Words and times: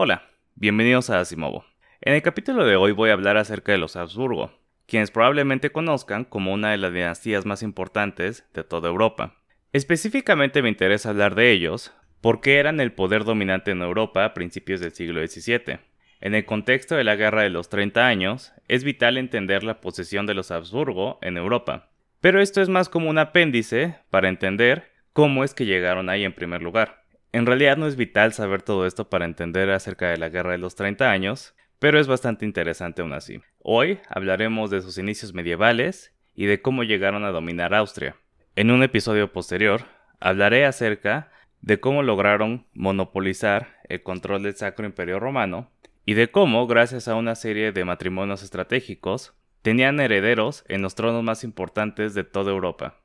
Hola, 0.00 0.30
bienvenidos 0.54 1.10
a 1.10 1.18
Asimovo. 1.18 1.64
En 2.00 2.14
el 2.14 2.22
capítulo 2.22 2.64
de 2.64 2.76
hoy 2.76 2.92
voy 2.92 3.10
a 3.10 3.14
hablar 3.14 3.36
acerca 3.36 3.72
de 3.72 3.78
los 3.78 3.96
Habsburgo, 3.96 4.52
quienes 4.86 5.10
probablemente 5.10 5.72
conozcan 5.72 6.24
como 6.24 6.52
una 6.52 6.70
de 6.70 6.76
las 6.76 6.92
dinastías 6.92 7.44
más 7.46 7.64
importantes 7.64 8.46
de 8.54 8.62
toda 8.62 8.90
Europa. 8.90 9.34
Específicamente 9.72 10.62
me 10.62 10.68
interesa 10.68 11.10
hablar 11.10 11.34
de 11.34 11.50
ellos 11.50 11.92
porque 12.20 12.60
eran 12.60 12.78
el 12.78 12.92
poder 12.92 13.24
dominante 13.24 13.72
en 13.72 13.82
Europa 13.82 14.24
a 14.24 14.34
principios 14.34 14.78
del 14.78 14.92
siglo 14.92 15.20
XVII. 15.26 15.80
En 16.20 16.36
el 16.36 16.44
contexto 16.44 16.94
de 16.94 17.02
la 17.02 17.16
Guerra 17.16 17.42
de 17.42 17.50
los 17.50 17.68
30 17.68 18.06
años, 18.06 18.52
es 18.68 18.84
vital 18.84 19.18
entender 19.18 19.64
la 19.64 19.80
posesión 19.80 20.26
de 20.26 20.34
los 20.34 20.52
Habsburgo 20.52 21.18
en 21.22 21.36
Europa. 21.36 21.90
Pero 22.20 22.40
esto 22.40 22.62
es 22.62 22.68
más 22.68 22.88
como 22.88 23.10
un 23.10 23.18
apéndice 23.18 23.96
para 24.10 24.28
entender 24.28 24.92
cómo 25.12 25.42
es 25.42 25.54
que 25.54 25.66
llegaron 25.66 26.08
ahí 26.08 26.22
en 26.22 26.34
primer 26.34 26.62
lugar. 26.62 27.07
En 27.30 27.44
realidad 27.44 27.76
no 27.76 27.86
es 27.86 27.96
vital 27.96 28.32
saber 28.32 28.62
todo 28.62 28.86
esto 28.86 29.10
para 29.10 29.26
entender 29.26 29.70
acerca 29.70 30.08
de 30.08 30.16
la 30.16 30.30
Guerra 30.30 30.52
de 30.52 30.58
los 30.58 30.74
30 30.74 31.10
años, 31.10 31.54
pero 31.78 32.00
es 32.00 32.06
bastante 32.06 32.46
interesante 32.46 33.02
aún 33.02 33.12
así. 33.12 33.40
Hoy 33.58 34.00
hablaremos 34.08 34.70
de 34.70 34.80
sus 34.80 34.96
inicios 34.96 35.34
medievales 35.34 36.14
y 36.34 36.46
de 36.46 36.62
cómo 36.62 36.84
llegaron 36.84 37.24
a 37.24 37.30
dominar 37.30 37.74
Austria. 37.74 38.16
En 38.56 38.70
un 38.70 38.82
episodio 38.82 39.30
posterior, 39.30 39.82
hablaré 40.20 40.64
acerca 40.64 41.30
de 41.60 41.78
cómo 41.80 42.02
lograron 42.02 42.66
monopolizar 42.72 43.76
el 43.88 44.02
control 44.02 44.42
del 44.42 44.56
Sacro 44.56 44.86
Imperio 44.86 45.20
Romano 45.20 45.70
y 46.06 46.14
de 46.14 46.30
cómo, 46.30 46.66
gracias 46.66 47.08
a 47.08 47.14
una 47.14 47.34
serie 47.34 47.72
de 47.72 47.84
matrimonios 47.84 48.42
estratégicos, 48.42 49.34
tenían 49.60 50.00
herederos 50.00 50.64
en 50.68 50.80
los 50.80 50.94
tronos 50.94 51.22
más 51.22 51.44
importantes 51.44 52.14
de 52.14 52.24
toda 52.24 52.52
Europa. 52.52 53.02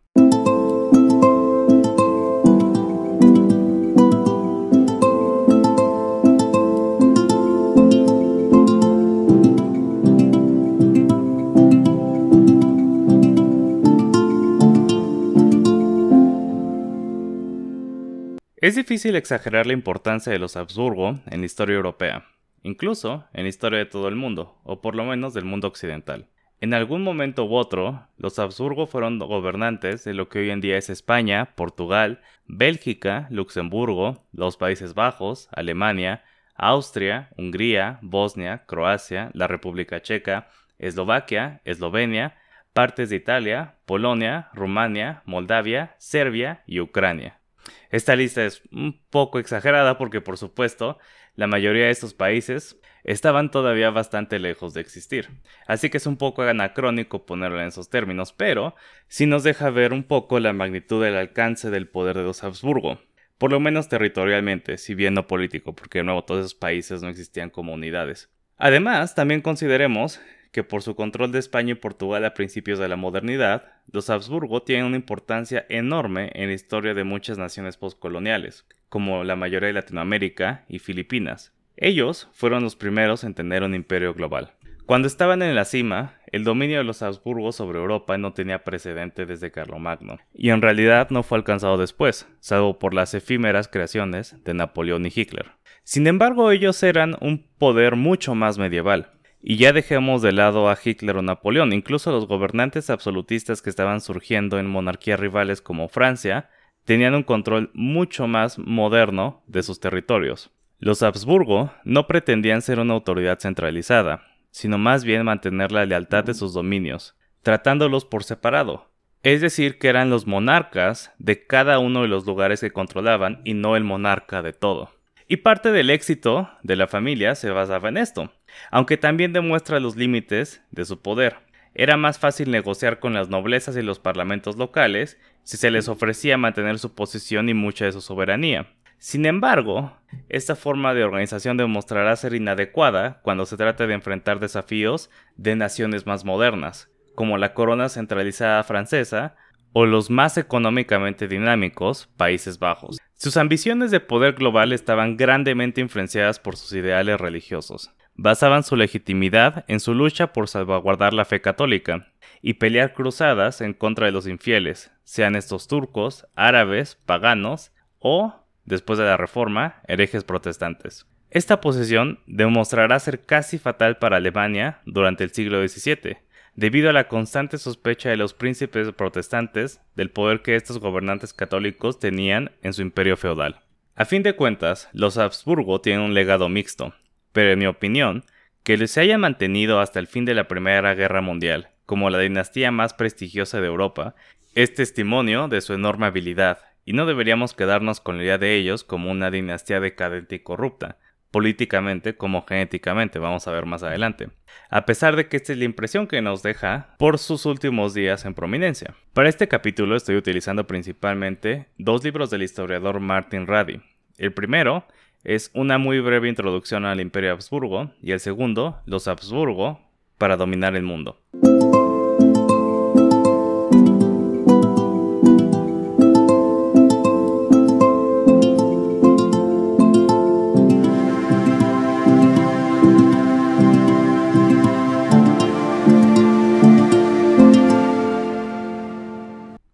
Es 18.64 18.76
difícil 18.76 19.18
exagerar 19.18 19.68
la 19.68 19.74
importancia 19.74 20.32
de 20.32 20.40
los 20.40 20.56
Habsburgo 20.56 21.20
en 21.26 21.42
la 21.42 21.46
historia 21.46 21.76
europea, 21.76 22.28
incluso 22.62 23.26
en 23.34 23.44
la 23.44 23.50
historia 23.50 23.80
de 23.80 23.86
todo 23.86 24.08
el 24.08 24.16
mundo, 24.16 24.58
o 24.64 24.80
por 24.80 24.96
lo 24.96 25.04
menos 25.04 25.34
del 25.34 25.44
mundo 25.44 25.68
occidental. 25.68 26.30
En 26.62 26.74
algún 26.74 27.04
momento 27.04 27.44
u 27.44 27.56
otro, 27.56 28.08
los 28.16 28.40
Habsburgo 28.40 28.88
fueron 28.88 29.20
gobernantes 29.20 30.06
de 30.06 30.14
lo 30.14 30.30
que 30.30 30.40
hoy 30.40 30.50
en 30.50 30.62
día 30.62 30.78
es 30.78 30.90
España, 30.90 31.56
Portugal, 31.56 32.22
Bélgica, 32.46 33.28
Luxemburgo, 33.32 34.24
los 34.32 34.56
Países 34.56 34.94
Bajos, 34.94 35.50
Alemania, 35.52 36.24
Austria, 36.56 37.32
Hungría, 37.38 38.00
Bosnia, 38.02 38.64
Croacia, 38.66 39.30
la 39.34 39.48
República 39.48 40.02
Checa, 40.02 40.48
Eslovaquia, 40.80 41.60
Eslovenia, 41.66 42.38
partes 42.72 43.10
de 43.10 43.18
Italia, 43.18 43.76
Polonia, 43.86 44.48
Rumania, 44.54 45.22
Moldavia, 45.26 45.96
Serbia 45.98 46.64
y 46.66 46.80
Ucrania. 46.80 47.43
Esta 47.90 48.16
lista 48.16 48.46
es 48.46 48.62
un 48.72 49.02
poco 49.10 49.40
exagerada 49.40 49.98
porque, 49.98 50.22
por 50.22 50.38
supuesto, 50.38 50.98
la 51.36 51.48
mayoría 51.48 51.86
de 51.86 51.92
estos 51.92 52.14
países 52.14 52.80
estaban 53.04 53.52
todavía 53.52 53.90
bastante 53.90 54.40
lejos 54.40 54.74
de 54.74 54.82
existir. 54.82 55.30
Así 55.68 55.90
que 55.90 55.98
es 55.98 56.08
un 56.08 56.18
poco 56.18 56.44
anacrónico 56.44 57.26
ponerlo 57.26 57.60
en 57.62 57.68
esos 57.68 57.90
términos, 57.90 58.34
pero 58.34 58.76
sí 59.08 59.26
nos 59.26 59.44
deja 59.44 59.70
ver 59.70 59.94
un 59.94 60.04
poco 60.04 60.40
la 60.40 60.54
magnitud 60.54 61.04
del 61.04 61.16
alcance 61.16 61.70
del 61.70 61.88
poder 61.88 62.18
de 62.18 62.24
los 62.24 62.44
Habsburgo. 62.44 63.00
Por 63.38 63.52
lo 63.52 63.60
menos 63.60 63.90
territorialmente, 63.90 64.78
si 64.78 64.96
bien 64.96 65.16
no 65.16 65.28
político, 65.28 65.76
porque 65.76 66.00
de 66.00 66.06
nuevo 66.06 66.24
todos 66.24 66.42
esos 66.42 66.56
países 66.56 67.02
no 67.02 67.10
existían 67.10 67.50
como 67.50 67.74
unidades. 67.74 68.30
Además, 68.58 69.16
también 69.16 69.42
consideremos 69.42 70.22
que 70.54 70.64
por 70.64 70.84
su 70.84 70.96
control 70.96 71.32
de 71.32 71.40
España 71.40 71.72
y 71.72 71.76
Portugal 71.76 72.24
a 72.24 72.36
principios 72.36 72.78
de 72.78 72.88
la 72.88 72.96
modernidad, 72.96 73.66
los 73.92 74.12
Habsburgo 74.12 74.62
tienen 74.62 74.86
una 74.86 74.96
importancia 74.96 75.66
enorme 75.68 76.32
en 76.36 76.48
la 76.48 76.54
historia 76.54 76.94
de 76.94 77.04
muchas 77.04 77.40
naciones 77.40 77.76
postcoloniales, 77.76 78.66
como 78.88 79.24
la 79.24 79.36
mayoría 79.36 79.68
de 79.68 79.74
Latinoamérica 79.74 80.64
y 80.70 80.78
Filipinas. 80.78 81.54
Ellos 81.76 82.30
fueron 82.34 82.62
los 82.62 82.76
primeros 82.76 83.24
en 83.24 83.34
tener 83.34 83.64
un 83.64 83.74
imperio 83.74 84.14
global. 84.14 84.54
Cuando 84.86 85.08
estaban 85.08 85.42
en 85.42 85.56
la 85.56 85.66
cima, 85.66 86.20
el 86.28 86.44
dominio 86.44 86.78
de 86.78 86.84
los 86.84 87.02
Habsburgo 87.02 87.52
sobre 87.52 87.80
Europa 87.80 88.18
no 88.20 88.34
tenía 88.34 88.64
precedente 88.64 89.26
desde 89.26 89.50
Carlomagno, 89.50 90.20
y 90.36 90.52
en 90.52 90.62
realidad 90.62 91.10
no 91.10 91.24
fue 91.24 91.40
alcanzado 91.40 91.78
después, 91.78 92.28
salvo 92.42 92.78
por 92.78 92.94
las 92.94 93.16
efímeras 93.16 93.68
creaciones 93.68 94.36
de 94.44 94.54
Napoleón 94.54 95.08
y 95.08 95.12
Hitler. 95.16 95.52
Sin 95.84 96.06
embargo, 96.06 96.52
ellos 96.52 96.84
eran 96.84 97.16
un 97.22 97.48
poder 97.58 97.96
mucho 97.96 98.36
más 98.36 98.60
medieval, 98.60 99.10
y 99.46 99.58
ya 99.58 99.74
dejemos 99.74 100.22
de 100.22 100.32
lado 100.32 100.70
a 100.70 100.78
Hitler 100.82 101.18
o 101.18 101.22
Napoleón, 101.22 101.74
incluso 101.74 102.12
los 102.12 102.28
gobernantes 102.28 102.90
absolutistas 102.90 103.62
que 103.62 103.70
estaban 103.70 104.00
surgiendo 104.00 104.58
en 104.58 104.70
monarquías 104.70 105.20
rivales 105.20 105.62
como 105.62 105.90
Francia, 105.90 106.50
tenían 106.86 107.14
un 107.14 107.24
control 107.24 107.70
mucho 107.74 108.26
más 108.26 108.58
moderno 108.58 109.44
de 109.48 109.62
sus 109.62 109.82
territorios. 109.82 110.50
Los 110.80 111.04
Habsburgo 111.04 111.74
no 111.84 112.08
pretendían 112.08 112.62
ser 112.62 112.80
una 112.80 112.94
autoridad 112.94 113.40
centralizada, 113.40 114.26
sino 114.50 114.78
más 114.78 115.04
bien 115.04 115.26
mantener 115.26 115.74
la 115.74 115.86
lealtad 115.86 116.24
de 116.24 116.34
sus 116.34 116.54
dominios, 116.54 117.18
tratándolos 117.42 118.06
por 118.06 118.24
separado. 118.24 118.92
Es 119.24 119.42
decir, 119.42 119.78
que 119.78 119.90
eran 119.90 120.10
los 120.10 120.26
monarcas 120.26 121.12
de 121.18 121.46
cada 121.46 121.80
uno 121.80 122.04
de 122.04 122.08
los 122.08 122.26
lugares 122.26 122.62
que 122.62 122.72
controlaban 122.72 123.42
y 123.44 123.56
no 123.56 123.76
el 123.76 123.84
monarca 123.84 124.42
de 124.42 124.54
todo. 124.54 124.92
Y 125.28 125.38
parte 125.38 125.72
del 125.72 125.90
éxito 125.90 126.50
de 126.64 126.76
la 126.76 126.88
familia 126.88 127.36
se 127.36 127.50
basaba 127.50 127.90
en 127.90 127.98
esto, 127.98 128.34
aunque 128.72 128.98
también 128.98 129.34
demuestra 129.34 129.80
los 129.80 129.96
límites 129.96 130.64
de 130.72 130.86
su 130.86 131.02
poder. 131.02 131.38
Era 131.76 131.98
más 131.98 132.20
fácil 132.20 132.52
negociar 132.52 133.00
con 133.00 133.14
las 133.14 133.30
noblezas 133.30 133.76
y 133.78 133.82
los 133.82 134.00
parlamentos 134.00 134.58
locales 134.58 135.18
si 135.44 135.58
se 135.58 135.72
les 135.72 135.88
ofrecía 135.88 136.38
mantener 136.38 136.78
su 136.78 136.94
posición 136.94 137.50
y 137.50 137.54
mucha 137.54 137.86
de 137.86 137.92
su 137.92 138.02
soberanía. 138.02 138.68
Sin 139.00 139.26
embargo, 139.26 139.98
esta 140.30 140.56
forma 140.56 140.94
de 140.94 141.04
organización 141.04 141.58
demostrará 141.58 142.16
ser 142.16 142.36
inadecuada 142.36 143.20
cuando 143.22 143.46
se 143.46 143.58
trata 143.58 143.86
de 143.86 143.96
enfrentar 143.96 144.40
desafíos 144.40 145.10
de 145.36 145.56
naciones 145.56 146.06
más 146.06 146.24
modernas, 146.24 146.90
como 147.16 147.38
la 147.38 147.54
corona 147.54 147.90
centralizada 147.90 148.64
francesa 148.64 149.36
o 149.74 149.86
los 149.86 150.10
más 150.10 150.38
económicamente 150.38 151.28
dinámicos 151.28 152.08
Países 152.16 152.60
Bajos. 152.60 152.98
Sus 153.24 153.38
ambiciones 153.38 153.90
de 153.90 154.02
poder 154.02 154.34
global 154.34 154.74
estaban 154.74 155.16
grandemente 155.16 155.80
influenciadas 155.80 156.40
por 156.40 156.58
sus 156.58 156.74
ideales 156.74 157.22
religiosos. 157.22 157.90
Basaban 158.16 158.64
su 158.64 158.76
legitimidad 158.76 159.64
en 159.70 159.80
su 159.80 159.94
lucha 159.94 160.34
por 160.34 160.50
salvaguardar 160.50 161.14
la 161.14 161.24
fe 161.24 161.40
católica 161.40 162.10
y 162.42 162.56
pelear 162.56 162.94
cruzadas 162.94 163.62
en 163.62 163.76
contra 163.76 164.08
de 164.08 164.12
los 164.12 164.28
infieles, 164.28 164.92
sean 165.06 165.38
estos 165.38 165.70
turcos, 165.70 166.28
árabes, 166.36 166.96
paganos 167.06 167.72
o, 168.00 168.44
después 168.66 169.00
de 169.00 169.06
la 169.06 169.16
Reforma, 169.16 169.76
herejes 169.88 170.26
protestantes. 170.26 171.08
Esta 171.30 171.62
posesión 171.62 172.20
demostrará 172.28 173.00
ser 173.00 173.22
casi 173.22 173.58
fatal 173.58 174.00
para 174.00 174.18
Alemania 174.18 174.82
durante 174.86 175.24
el 175.24 175.32
siglo 175.32 175.66
XVII, 175.66 176.18
debido 176.56 176.90
a 176.90 176.94
la 176.94 177.08
constante 177.08 177.58
sospecha 177.58 178.10
de 178.10 178.18
los 178.18 178.34
príncipes 178.34 178.92
protestantes 178.92 179.82
del 179.96 180.12
poder 180.12 180.42
que 180.42 180.56
estos 180.56 180.80
gobernantes 180.80 181.34
católicos 181.34 182.00
tenían 182.00 182.52
en 182.62 182.74
su 182.74 182.82
imperio 182.82 183.18
feudal. 183.18 183.62
A 183.96 184.06
fin 184.06 184.24
de 184.24 184.36
cuentas, 184.36 184.90
los 184.94 185.18
Habsburgo 185.18 185.82
tienen 185.82 186.04
un 186.04 186.14
legado 186.14 186.50
mixto, 186.50 186.94
pero 187.32 187.52
en 187.52 187.60
mi 187.60 187.66
opinión, 187.66 188.24
que 188.64 188.88
se 188.88 189.02
haya 189.02 189.18
mantenido 189.18 189.80
hasta 189.80 190.00
el 190.00 190.08
fin 190.08 190.26
de 190.26 190.34
la 190.34 190.48
Primera 190.48 190.96
Guerra 190.96 191.22
Mundial 191.22 191.70
como 191.86 192.10
la 192.10 192.20
dinastía 192.20 192.72
más 192.72 192.94
prestigiosa 192.94 193.62
de 193.62 193.68
Europa 193.68 194.16
es 194.56 194.74
testimonio 194.74 195.48
de 195.48 195.62
su 195.62 195.74
enorme 195.74 196.06
habilidad, 196.06 196.60
y 196.86 196.94
no 196.94 197.06
deberíamos 197.06 197.54
quedarnos 197.54 198.02
con 198.02 198.18
la 198.18 198.24
idea 198.24 198.38
de 198.38 198.56
ellos 198.56 198.84
como 198.84 199.10
una 199.10 199.32
dinastía 199.32 199.80
decadente 199.80 200.36
y 200.36 200.40
corrupta, 200.40 200.98
políticamente 201.34 202.16
como 202.16 202.46
genéticamente, 202.46 203.18
vamos 203.18 203.48
a 203.48 203.52
ver 203.52 203.66
más 203.66 203.82
adelante, 203.82 204.30
a 204.70 204.86
pesar 204.86 205.16
de 205.16 205.28
que 205.28 205.38
esta 205.38 205.52
es 205.52 205.58
la 205.58 205.66
impresión 205.66 206.06
que 206.06 206.22
nos 206.22 206.44
deja 206.44 206.94
por 207.00 207.18
sus 207.18 207.48
últimos 207.48 207.96
días 207.96 208.24
en 208.26 208.36
prominencia. 208.36 208.94
Para 209.14 209.30
este 209.30 209.48
capítulo 209.48 209.96
estoy 209.96 210.16
utilizando 210.16 210.68
principalmente 210.68 211.66
dos 211.80 212.04
libros 212.04 212.30
del 212.30 212.44
historiador 212.44 213.00
Martin 213.00 213.48
Radi. 213.48 213.82
El 214.20 214.32
primero 214.32 214.86
es 215.24 215.50
una 215.56 215.80
muy 215.80 216.00
breve 216.02 216.30
introducción 216.30 216.86
al 216.86 217.02
Imperio 217.02 217.32
Habsburgo 217.32 217.90
y 218.00 218.12
el 218.12 218.20
segundo, 218.20 218.80
los 218.86 219.08
Habsburgo, 219.08 219.82
para 220.20 220.38
dominar 220.38 220.76
el 220.76 220.84
mundo. 220.84 221.18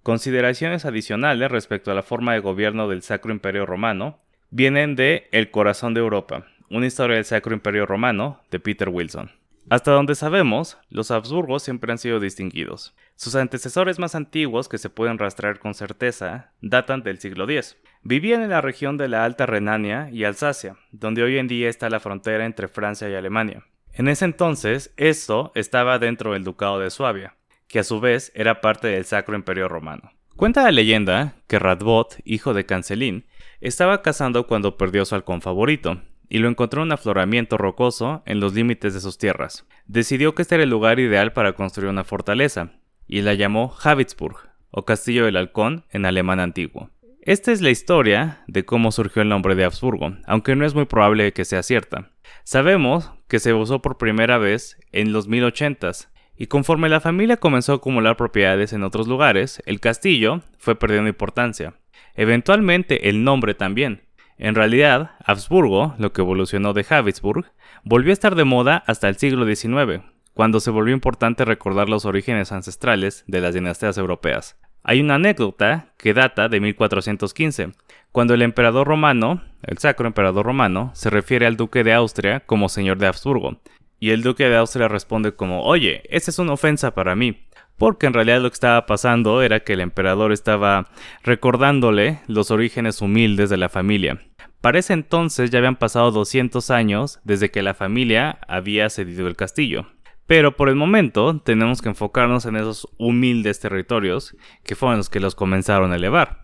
Consideraciones 0.09 0.85
adicionales 0.85 1.51
respecto 1.51 1.91
a 1.91 1.93
la 1.93 2.01
forma 2.01 2.33
de 2.33 2.39
gobierno 2.39 2.87
del 2.87 3.03
Sacro 3.03 3.31
Imperio 3.31 3.67
Romano 3.67 4.17
vienen 4.49 4.95
de 4.95 5.27
El 5.31 5.51
corazón 5.51 5.93
de 5.93 5.99
Europa, 5.99 6.47
una 6.71 6.87
historia 6.87 7.17
del 7.17 7.25
Sacro 7.25 7.53
Imperio 7.53 7.85
Romano 7.85 8.41
de 8.49 8.59
Peter 8.59 8.89
Wilson. 8.89 9.29
Hasta 9.69 9.91
donde 9.91 10.15
sabemos, 10.15 10.79
los 10.89 11.11
Habsburgos 11.11 11.61
siempre 11.61 11.91
han 11.91 11.99
sido 11.99 12.19
distinguidos. 12.19 12.95
Sus 13.15 13.35
antecesores 13.35 13.99
más 13.99 14.15
antiguos 14.15 14.67
que 14.67 14.79
se 14.79 14.89
pueden 14.89 15.19
rastrear 15.19 15.59
con 15.59 15.75
certeza 15.75 16.53
datan 16.59 17.03
del 17.03 17.19
siglo 17.19 17.47
X. 17.47 17.77
Vivían 18.01 18.41
en 18.41 18.49
la 18.49 18.61
región 18.61 18.97
de 18.97 19.09
la 19.09 19.25
Alta 19.25 19.45
Renania 19.45 20.09
y 20.11 20.23
Alsacia, 20.23 20.75
donde 20.91 21.21
hoy 21.21 21.37
en 21.37 21.47
día 21.47 21.69
está 21.69 21.87
la 21.87 21.99
frontera 21.99 22.47
entre 22.47 22.67
Francia 22.67 23.07
y 23.11 23.13
Alemania. 23.13 23.63
En 23.93 24.07
ese 24.07 24.25
entonces, 24.25 24.91
esto 24.97 25.51
estaba 25.53 25.99
dentro 25.99 26.33
del 26.33 26.43
Ducado 26.43 26.79
de 26.79 26.89
Suabia, 26.89 27.35
que 27.69 27.79
a 27.79 27.83
su 27.83 28.01
vez 28.01 28.31
era 28.35 28.59
parte 28.59 28.89
del 28.89 29.05
Sacro 29.05 29.35
Imperio 29.35 29.69
Romano. 29.69 30.11
Cuenta 30.35 30.63
la 30.63 30.71
leyenda 30.71 31.35
que 31.47 31.59
Radbot, 31.59 32.17
hijo 32.25 32.53
de 32.53 32.65
Cancelín, 32.65 33.25
estaba 33.61 34.01
cazando 34.01 34.47
cuando 34.47 34.77
perdió 34.77 35.05
su 35.05 35.15
halcón 35.15 35.41
favorito, 35.41 36.01
y 36.27 36.39
lo 36.39 36.47
encontró 36.47 36.81
en 36.81 36.87
un 36.87 36.91
afloramiento 36.93 37.57
rocoso 37.57 38.23
en 38.25 38.39
los 38.39 38.53
límites 38.53 38.93
de 38.93 38.99
sus 38.99 39.17
tierras. 39.17 39.65
Decidió 39.85 40.35
que 40.35 40.43
este 40.43 40.55
era 40.55 40.63
el 40.63 40.69
lugar 40.69 40.99
ideal 40.99 41.33
para 41.33 41.53
construir 41.53 41.89
una 41.89 42.03
fortaleza, 42.03 42.71
y 43.07 43.21
la 43.21 43.33
llamó 43.33 43.75
Habitsburg, 43.83 44.49
o 44.71 44.85
Castillo 44.85 45.25
del 45.25 45.37
Halcón 45.37 45.85
en 45.91 46.05
alemán 46.05 46.39
antiguo. 46.39 46.89
Esta 47.21 47.51
es 47.51 47.61
la 47.61 47.69
historia 47.69 48.43
de 48.47 48.65
cómo 48.65 48.91
surgió 48.91 49.21
el 49.21 49.29
nombre 49.29 49.55
de 49.55 49.65
Habsburgo, 49.65 50.15
aunque 50.25 50.55
no 50.55 50.65
es 50.65 50.73
muy 50.73 50.85
probable 50.85 51.33
que 51.33 51.45
sea 51.45 51.63
cierta. 51.63 52.11
Sabemos 52.43 53.11
que 53.27 53.39
se 53.39 53.53
usó 53.53 53.81
por 53.81 53.97
primera 53.97 54.37
vez 54.37 54.77
en 54.91 55.11
los 55.11 55.27
1080s, 55.27 56.07
y 56.39 56.47
conforme 56.47 56.87
la 56.87 57.01
familia 57.01 57.35
comenzó 57.35 57.73
a 57.73 57.75
acumular 57.75 58.15
propiedades 58.15 58.71
en 58.71 58.83
otros 58.83 59.09
lugares, 59.09 59.61
el 59.65 59.81
castillo 59.81 60.41
fue 60.57 60.79
perdiendo 60.79 61.09
importancia. 61.09 61.73
Eventualmente 62.15 63.09
el 63.09 63.25
nombre 63.25 63.53
también, 63.53 64.03
en 64.37 64.55
realidad, 64.55 65.11
Habsburgo, 65.25 65.95
lo 65.97 66.13
que 66.13 66.21
evolucionó 66.21 66.71
de 66.71 66.85
Habsburg, 66.89 67.51
volvió 67.83 68.11
a 68.11 68.13
estar 68.13 68.35
de 68.35 68.45
moda 68.45 68.81
hasta 68.87 69.09
el 69.09 69.17
siglo 69.17 69.45
XIX, 69.45 70.01
cuando 70.33 70.61
se 70.61 70.71
volvió 70.71 70.93
importante 70.93 71.43
recordar 71.43 71.89
los 71.89 72.05
orígenes 72.05 72.53
ancestrales 72.53 73.25
de 73.27 73.41
las 73.41 73.53
dinastías 73.53 73.97
europeas. 73.97 74.57
Hay 74.81 75.01
una 75.01 75.15
anécdota 75.15 75.93
que 75.97 76.13
data 76.13 76.47
de 76.47 76.61
1415, 76.61 77.73
cuando 78.13 78.33
el 78.33 78.43
emperador 78.43 78.87
romano, 78.87 79.43
el 79.63 79.77
sacro 79.77 80.07
emperador 80.07 80.45
romano, 80.45 80.91
se 80.93 81.09
refiere 81.09 81.45
al 81.45 81.57
duque 81.57 81.83
de 81.83 81.91
Austria 81.91 82.39
como 82.39 82.69
señor 82.69 82.97
de 82.97 83.07
Habsburgo, 83.07 83.59
y 83.99 84.11
el 84.11 84.23
duque 84.23 84.49
de 84.49 84.57
Austria 84.57 84.87
responde 84.87 85.33
como, 85.33 85.63
oye, 85.63 86.03
esa 86.09 86.31
es 86.31 86.39
una 86.39 86.53
ofensa 86.53 86.93
para 86.93 87.15
mí, 87.15 87.45
porque 87.77 88.07
en 88.07 88.13
realidad 88.13 88.41
lo 88.41 88.49
que 88.49 88.55
estaba 88.55 88.85
pasando 88.85 89.41
era 89.41 89.61
que 89.61 89.73
el 89.73 89.81
emperador 89.81 90.31
estaba 90.31 90.89
recordándole 91.23 92.19
los 92.27 92.51
orígenes 92.51 93.01
humildes 93.01 93.49
de 93.49 93.57
la 93.57 93.69
familia. 93.69 94.19
Para 94.61 94.79
ese 94.79 94.93
entonces 94.93 95.49
ya 95.49 95.59
habían 95.59 95.77
pasado 95.77 96.11
200 96.11 96.69
años 96.69 97.19
desde 97.23 97.49
que 97.49 97.63
la 97.63 97.73
familia 97.73 98.39
había 98.47 98.89
cedido 98.89 99.27
el 99.27 99.37
castillo. 99.37 99.87
Pero 100.27 100.57
por 100.57 100.69
el 100.69 100.75
momento 100.75 101.39
tenemos 101.39 101.81
que 101.81 101.89
enfocarnos 101.89 102.45
en 102.45 102.57
esos 102.57 102.87
humildes 102.97 103.59
territorios 103.61 104.35
que 104.63 104.75
fueron 104.75 104.97
los 104.97 105.09
que 105.09 105.21
los 105.21 105.33
comenzaron 105.33 105.91
a 105.91 105.95
elevar. 105.95 106.43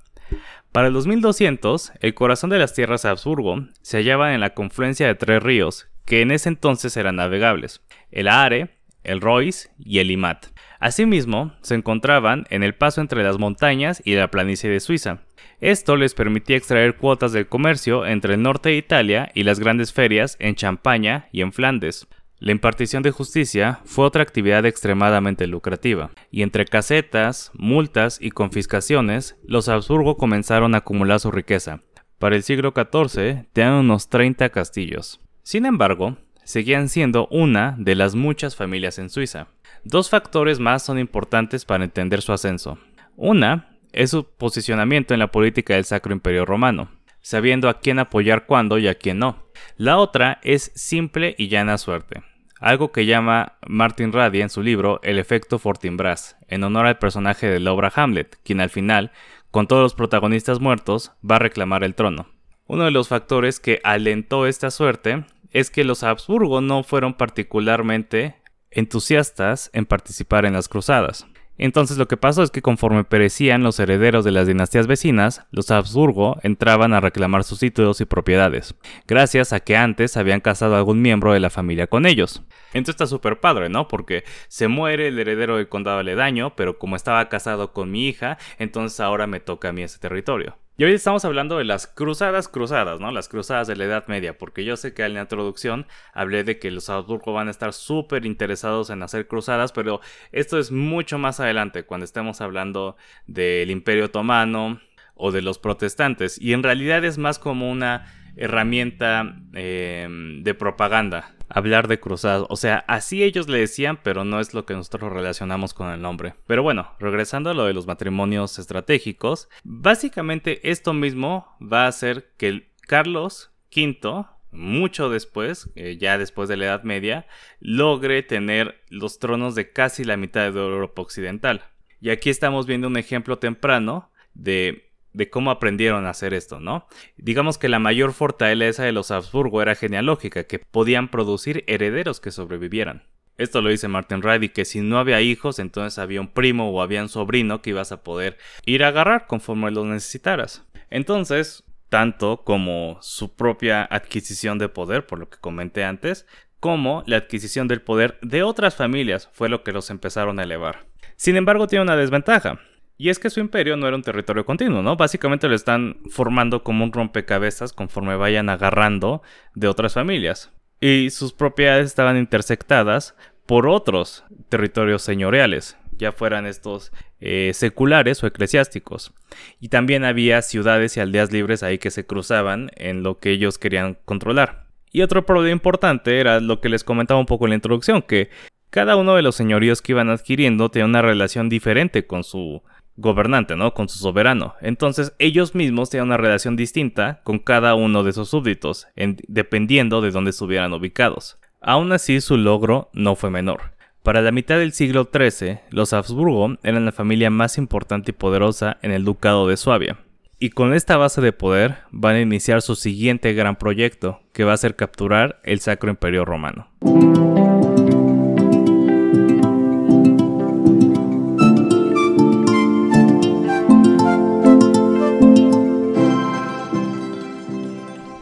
Para 0.72 0.88
el 0.88 0.94
2200, 0.94 1.94
el 2.00 2.14
corazón 2.14 2.50
de 2.50 2.58
las 2.58 2.74
tierras 2.74 3.04
de 3.04 3.10
Habsburgo 3.10 3.68
se 3.82 3.98
hallaba 3.98 4.34
en 4.34 4.40
la 4.40 4.54
confluencia 4.54 5.08
de 5.08 5.16
tres 5.16 5.44
ríos, 5.44 5.88
que 6.06 6.22
en 6.22 6.32
ese 6.32 6.50
entonces 6.50 6.96
eran 6.98 7.18
navegables, 7.18 7.82
el 8.12 8.28
Aare, 8.28 8.78
el 9.04 9.22
Royce 9.22 9.70
y 9.78 10.00
el 10.00 10.12
Imat. 10.12 10.48
Asimismo, 10.80 11.54
se 11.62 11.76
encontraban 11.76 12.46
en 12.50 12.64
el 12.64 12.76
paso 12.76 13.02
entre 13.02 13.24
las 13.24 13.40
montañas 13.40 14.02
y 14.06 14.16
la 14.16 14.30
planicie 14.30 14.70
de 14.70 14.80
Suiza, 14.80 15.22
esto 15.62 15.96
les 15.96 16.14
permitía 16.14 16.58
extraer 16.58 16.98
cuotas 16.98 17.32
del 17.32 17.48
comercio 17.48 18.06
entre 18.06 18.34
el 18.34 18.42
norte 18.42 18.70
de 18.70 18.78
Italia 18.78 19.32
y 19.34 19.44
las 19.44 19.60
grandes 19.60 19.94
ferias 19.94 20.36
en 20.40 20.56
Champaña 20.56 21.30
y 21.32 21.42
en 21.42 21.54
Flandes. 21.54 22.08
La 22.40 22.52
impartición 22.52 23.02
de 23.02 23.12
justicia 23.12 23.80
fue 23.86 24.06
otra 24.06 24.22
actividad 24.22 24.66
extremadamente 24.66 25.48
lucrativa, 25.48 26.12
y 26.30 26.42
entre 26.42 26.66
casetas, 26.66 27.52
multas 27.54 28.20
y 28.22 28.32
confiscaciones, 28.32 29.38
los 29.44 29.70
Habsburgo 29.70 30.18
comenzaron 30.18 30.76
a 30.76 30.80
acumular 30.80 31.22
su 31.22 31.32
riqueza. 31.32 31.82
Para 32.20 32.36
el 32.36 32.44
siglo 32.44 32.74
XIV 32.76 33.46
tenían 33.54 33.74
unos 33.76 34.10
30 34.10 34.50
castillos. 34.50 35.22
Sin 35.46 35.68
embargo, 35.68 36.18
seguían 36.44 36.90
siendo 36.90 37.28
una 37.28 37.76
de 37.78 37.94
las 37.94 38.16
muchas 38.16 38.56
familias 38.56 38.98
en 38.98 39.12
Suiza. 39.12 39.46
Dos 39.84 40.10
factores 40.10 40.60
más 40.60 40.82
son 40.82 40.98
importantes 40.98 41.66
para 41.66 41.84
entender 41.84 42.24
su 42.24 42.34
ascenso. 42.34 42.80
Una 43.16 43.70
es 43.94 44.10
su 44.10 44.26
posicionamiento 44.26 45.14
en 45.14 45.20
la 45.20 45.32
política 45.32 45.76
del 45.76 45.86
Sacro 45.86 46.14
Imperio 46.14 46.46
Romano, 46.46 46.90
sabiendo 47.22 47.70
a 47.70 47.80
quién 47.80 48.00
apoyar 48.00 48.48
cuándo 48.48 48.80
y 48.80 48.88
a 48.88 48.96
quién 48.96 49.20
no. 49.20 49.46
La 49.78 50.00
otra 50.00 50.40
es 50.42 50.72
simple 50.74 51.36
y 51.38 51.48
llana 51.48 51.78
suerte, 51.78 52.24
algo 52.60 52.92
que 52.92 53.06
llama 53.06 53.60
Martin 53.68 54.14
Radi 54.14 54.42
en 54.42 54.50
su 54.50 54.64
libro 54.64 55.00
El 55.04 55.20
efecto 55.20 55.60
Fortinbras, 55.60 56.38
en 56.48 56.64
honor 56.64 56.88
al 56.88 56.98
personaje 56.98 57.48
de 57.48 57.60
la 57.60 57.72
obra 57.72 57.94
Hamlet, 57.96 58.36
quien 58.44 58.62
al 58.62 58.72
final, 58.72 59.12
con 59.52 59.68
todos 59.68 59.84
los 59.84 59.94
protagonistas 59.94 60.60
muertos, 60.60 61.12
va 61.24 61.36
a 61.36 61.40
reclamar 61.40 61.84
el 61.84 61.94
trono. 61.94 62.30
Uno 62.68 62.86
de 62.86 62.92
los 62.92 63.10
factores 63.10 63.60
que 63.60 63.80
alentó 63.84 64.48
esta 64.48 64.72
suerte 64.72 65.24
es 65.52 65.70
que 65.70 65.84
los 65.84 66.04
Habsburgo 66.04 66.62
no 66.62 66.84
fueron 66.84 67.16
particularmente 67.16 68.36
entusiastas 68.72 69.70
en 69.74 69.86
participar 69.86 70.46
en 70.46 70.54
las 70.54 70.68
cruzadas. 70.68 71.26
Entonces 71.58 71.98
lo 71.98 72.08
que 72.08 72.18
pasó 72.18 72.44
es 72.44 72.52
que 72.52 72.62
conforme 72.62 73.06
perecían 73.06 73.64
los 73.64 73.80
herederos 73.80 74.26
de 74.26 74.32
las 74.32 74.46
dinastías 74.46 74.88
vecinas, 74.88 75.46
los 75.52 75.72
Habsburgo 75.72 76.38
entraban 76.44 76.94
a 76.94 77.00
reclamar 77.00 77.46
sus 77.46 77.60
títulos 77.60 78.02
y 78.02 78.06
propiedades, 78.06 78.76
gracias 79.08 79.54
a 79.54 79.62
que 79.62 79.78
antes 79.78 80.18
habían 80.18 80.42
casado 80.42 80.76
a 80.76 80.80
algún 80.80 81.02
miembro 81.02 81.32
de 81.32 81.40
la 81.40 81.50
familia 81.50 81.88
con 81.88 82.06
ellos. 82.06 82.44
Entonces 82.74 82.96
está 82.96 83.08
súper 83.08 83.40
padre, 83.40 83.70
¿no? 83.70 83.88
Porque 83.88 84.26
se 84.50 84.68
muere 84.68 85.08
el 85.08 85.18
heredero 85.18 85.56
del 85.56 85.70
condado 85.70 86.00
aledaño, 86.00 86.58
pero 86.58 86.78
como 86.78 86.98
estaba 86.98 87.30
casado 87.30 87.72
con 87.72 87.90
mi 87.90 88.10
hija, 88.10 88.38
entonces 88.60 89.00
ahora 89.00 89.26
me 89.26 89.40
toca 89.40 89.70
a 89.70 89.72
mí 89.72 89.82
ese 89.82 90.00
territorio. 90.00 90.58
Y 90.78 90.84
hoy 90.84 90.92
estamos 90.92 91.24
hablando 91.24 91.58
de 91.58 91.64
las 91.64 91.88
cruzadas 91.88 92.50
cruzadas, 92.50 93.00
¿no? 93.00 93.10
Las 93.10 93.30
cruzadas 93.30 93.66
de 93.66 93.78
la 93.78 93.86
Edad 93.86 94.08
Media, 94.08 94.38
porque 94.38 94.66
yo 94.66 94.76
sé 94.76 94.94
que 94.94 95.06
en 95.06 95.14
la 95.14 95.22
introducción 95.22 95.88
hablé 96.14 96.44
de 96.44 96.60
que 96.60 96.70
los 96.70 96.90
Habsburgo 96.90 97.32
van 97.32 97.48
a 97.48 97.52
estar 97.52 97.72
súper 97.72 98.26
interesados 98.26 98.90
en 98.90 99.02
hacer 99.02 99.26
cruzadas, 99.26 99.72
pero 99.72 100.02
esto 100.34 100.60
es 100.60 100.74
mucho 100.74 101.18
más 101.18 101.40
adelante, 101.40 101.84
cuando 101.84 102.04
estemos 102.04 102.42
hablando 102.42 102.98
del 103.26 103.72
Imperio 103.72 104.08
Otomano 104.08 104.82
o 105.14 105.32
de 105.32 105.42
los 105.42 105.60
protestantes, 105.60 106.42
y 106.42 106.52
en 106.52 106.62
realidad 106.62 107.06
es 107.06 107.18
más 107.18 107.40
como 107.40 107.72
una 107.72 108.14
herramienta 108.36 109.38
eh, 109.54 110.10
de 110.42 110.54
propaganda 110.56 111.35
hablar 111.50 111.88
de 111.88 112.00
cruzadas. 112.00 112.46
O 112.50 112.56
sea, 112.56 112.84
así 112.88 113.24
ellos 113.24 113.48
le 113.48 113.60
decían, 113.60 114.00
pero 114.02 114.24
no 114.24 114.40
es 114.40 114.54
lo 114.54 114.66
que 114.66 114.74
nosotros 114.74 115.12
relacionamos 115.12 115.74
con 115.74 115.92
el 115.92 116.02
nombre. 116.02 116.36
Pero 116.48 116.64
bueno, 116.64 116.92
regresando 117.00 117.50
a 117.50 117.54
lo 117.54 117.66
de 117.66 117.74
los 117.74 117.88
matrimonios 117.88 118.60
estratégicos, 118.60 119.50
básicamente 119.64 120.72
esto 120.72 120.94
mismo 120.94 121.56
va 121.62 121.86
a 121.86 121.90
hacer 121.90 122.32
que 122.38 122.70
Carlos 122.82 123.52
V 123.76 124.26
mucho 124.56 125.10
después, 125.10 125.70
eh, 125.76 125.98
ya 126.00 126.18
después 126.18 126.50
de 126.50 126.58
la 126.58 126.66
Edad 126.66 126.84
Media, 126.84 127.28
logre 127.60 128.24
tener 128.24 128.82
los 128.90 129.20
tronos 129.20 129.54
de 129.54 129.72
casi 129.72 130.04
la 130.04 130.18
mitad 130.18 130.52
de 130.52 130.60
Europa 130.60 131.02
Occidental. 131.02 131.64
Y 132.02 132.10
aquí 132.10 132.30
estamos 132.30 132.66
viendo 132.66 132.88
un 132.88 132.98
ejemplo 132.98 133.38
temprano 133.38 134.10
de 134.34 134.92
de 135.16 135.30
cómo 135.30 135.52
aprendieron 135.52 136.06
a 136.06 136.12
hacer 136.12 136.34
esto, 136.34 136.60
¿no? 136.60 136.88
Digamos 137.18 137.58
que 137.58 137.70
la 137.70 137.80
mayor 137.80 138.14
fortaleza 138.14 138.84
de 138.84 138.92
los 138.92 139.12
Habsburgo 139.12 139.62
era 139.62 139.76
genealógica, 139.76 140.44
que 140.44 140.60
podían 140.60 141.10
producir 141.10 141.64
herederos 141.68 142.20
que 142.20 142.32
sobrevivieran. 142.32 143.04
Esto 143.38 143.62
lo 143.62 143.70
dice 143.70 143.88
Martin 143.88 144.22
Radi, 144.22 144.50
que 144.50 144.64
si 144.64 144.80
no 144.80 144.98
había 144.98 145.22
hijos, 145.22 145.60
entonces 145.60 146.00
había 146.00 146.22
un 146.22 146.30
primo 146.30 146.70
o 146.72 146.82
había 146.82 147.02
un 147.02 147.10
sobrino 147.10 147.62
que 147.62 147.72
ibas 147.72 147.92
a 147.92 148.04
poder 148.04 148.38
ir 148.66 148.84
a 148.84 148.90
agarrar 148.90 149.28
conforme 149.28 149.72
lo 149.72 149.84
necesitaras. 149.86 150.66
Entonces, 150.90 151.64
tanto 151.90 152.44
como 152.44 152.98
su 153.02 153.36
propia 153.36 153.84
adquisición 153.84 154.58
de 154.58 154.70
poder, 154.70 155.06
por 155.06 155.20
lo 155.20 155.30
que 155.30 155.38
comenté 155.38 155.84
antes, 155.84 156.26
como 156.60 157.04
la 157.08 157.18
adquisición 157.18 157.68
del 157.68 157.82
poder 157.82 158.18
de 158.22 158.44
otras 158.44 158.76
familias 158.76 159.30
fue 159.34 159.50
lo 159.50 159.64
que 159.64 159.74
los 159.74 159.90
empezaron 159.90 160.40
a 160.40 160.44
elevar. 160.44 160.86
Sin 161.18 161.36
embargo, 161.36 161.68
tiene 161.68 161.84
una 161.84 161.96
desventaja. 161.96 162.60
Y 162.98 163.10
es 163.10 163.20
que 163.20 163.30
su 163.30 163.40
imperio 163.40 163.76
no 163.76 163.88
era 163.88 163.96
un 163.96 164.04
territorio 164.04 164.46
continuo, 164.46 164.82
¿no? 164.82 164.96
Básicamente 164.96 165.50
lo 165.50 165.56
están 165.56 165.98
formando 166.10 166.64
como 166.64 166.84
un 166.86 166.94
rompecabezas 166.94 167.74
conforme 167.74 168.16
vayan 168.16 168.50
agarrando 168.50 169.22
de 169.54 169.68
otras 169.68 169.94
familias. 169.94 170.52
Y 170.80 171.10
sus 171.10 171.34
propiedades 171.34 171.88
estaban 171.88 172.18
intersectadas 172.18 173.16
por 173.46 173.68
otros 173.68 174.24
territorios 174.50 175.02
señoriales, 175.02 175.78
ya 175.98 176.12
fueran 176.12 176.46
estos 176.46 176.92
eh, 177.20 177.52
seculares 177.54 178.24
o 178.24 178.28
eclesiásticos. 178.28 179.14
Y 179.60 179.70
también 179.70 180.04
había 180.06 180.42
ciudades 180.42 180.96
y 180.96 181.00
aldeas 181.00 181.32
libres 181.32 181.64
ahí 181.64 181.78
que 181.78 181.92
se 181.92 182.06
cruzaban 182.06 182.72
en 182.76 183.04
lo 183.04 183.20
que 183.20 183.32
ellos 183.32 183.58
querían 183.58 183.98
controlar. 184.06 184.68
Y 184.92 185.02
otro 185.02 185.26
problema 185.26 185.52
importante 185.52 186.20
era 186.20 186.40
lo 186.40 186.62
que 186.62 186.70
les 186.70 186.86
comentaba 186.86 187.20
un 187.20 187.26
poco 187.26 187.46
en 187.46 187.50
la 187.50 187.56
introducción, 187.56 188.02
que 188.02 188.30
cada 188.70 188.96
uno 188.96 189.16
de 189.16 189.22
los 189.22 189.36
señoríos 189.36 189.82
que 189.82 189.94
iban 189.94 190.10
adquiriendo 190.10 190.70
tenía 190.70 190.86
una 190.86 191.02
relación 191.02 191.50
diferente 191.50 192.08
con 192.08 192.24
su 192.24 192.62
gobernante, 192.98 193.56
¿no? 193.56 193.74
Con 193.74 193.90
su 193.90 194.00
soberano. 194.00 194.56
Entonces 194.62 195.14
ellos 195.20 195.56
mismos 195.56 195.90
tenían 195.90 196.08
una 196.08 196.18
relación 196.18 196.56
distinta 196.56 197.22
con 197.24 197.40
cada 197.40 197.76
uno 197.76 198.04
de 198.04 198.14
sus 198.14 198.30
súbditos, 198.30 198.88
dependiendo 199.28 200.02
de 200.02 200.12
dónde 200.12 200.32
estuvieran 200.32 200.74
ubicados. 200.74 201.38
Aún 201.62 201.92
así, 201.92 202.22
su 202.22 202.38
logro 202.38 202.90
no 202.94 203.16
fue 203.16 203.32
menor. 203.32 203.76
Para 204.04 204.22
la 204.22 204.32
mitad 204.32 204.60
del 204.60 204.72
siglo 204.72 205.10
XIII, 205.12 205.62
los 205.72 205.92
Habsburgo 205.92 206.58
eran 206.62 206.86
la 206.86 206.92
familia 206.92 207.32
más 207.32 207.58
importante 207.58 208.12
y 208.12 208.14
poderosa 208.14 208.78
en 208.84 208.92
el 208.92 209.04
ducado 209.04 209.48
de 209.48 209.58
Suabia. 209.58 209.98
Y 210.38 210.52
con 210.52 210.74
esta 210.74 210.96
base 210.98 211.22
de 211.22 211.32
poder 211.32 211.78
van 211.92 212.16
a 212.16 212.22
iniciar 212.22 212.62
su 212.62 212.76
siguiente 212.76 213.34
gran 213.34 213.56
proyecto, 213.56 214.22
que 214.32 214.44
va 214.44 214.54
a 214.54 214.58
ser 214.58 214.76
capturar 214.76 215.40
el 215.44 215.60
Sacro 215.60 215.90
Imperio 215.90 216.24
Romano. 216.24 216.68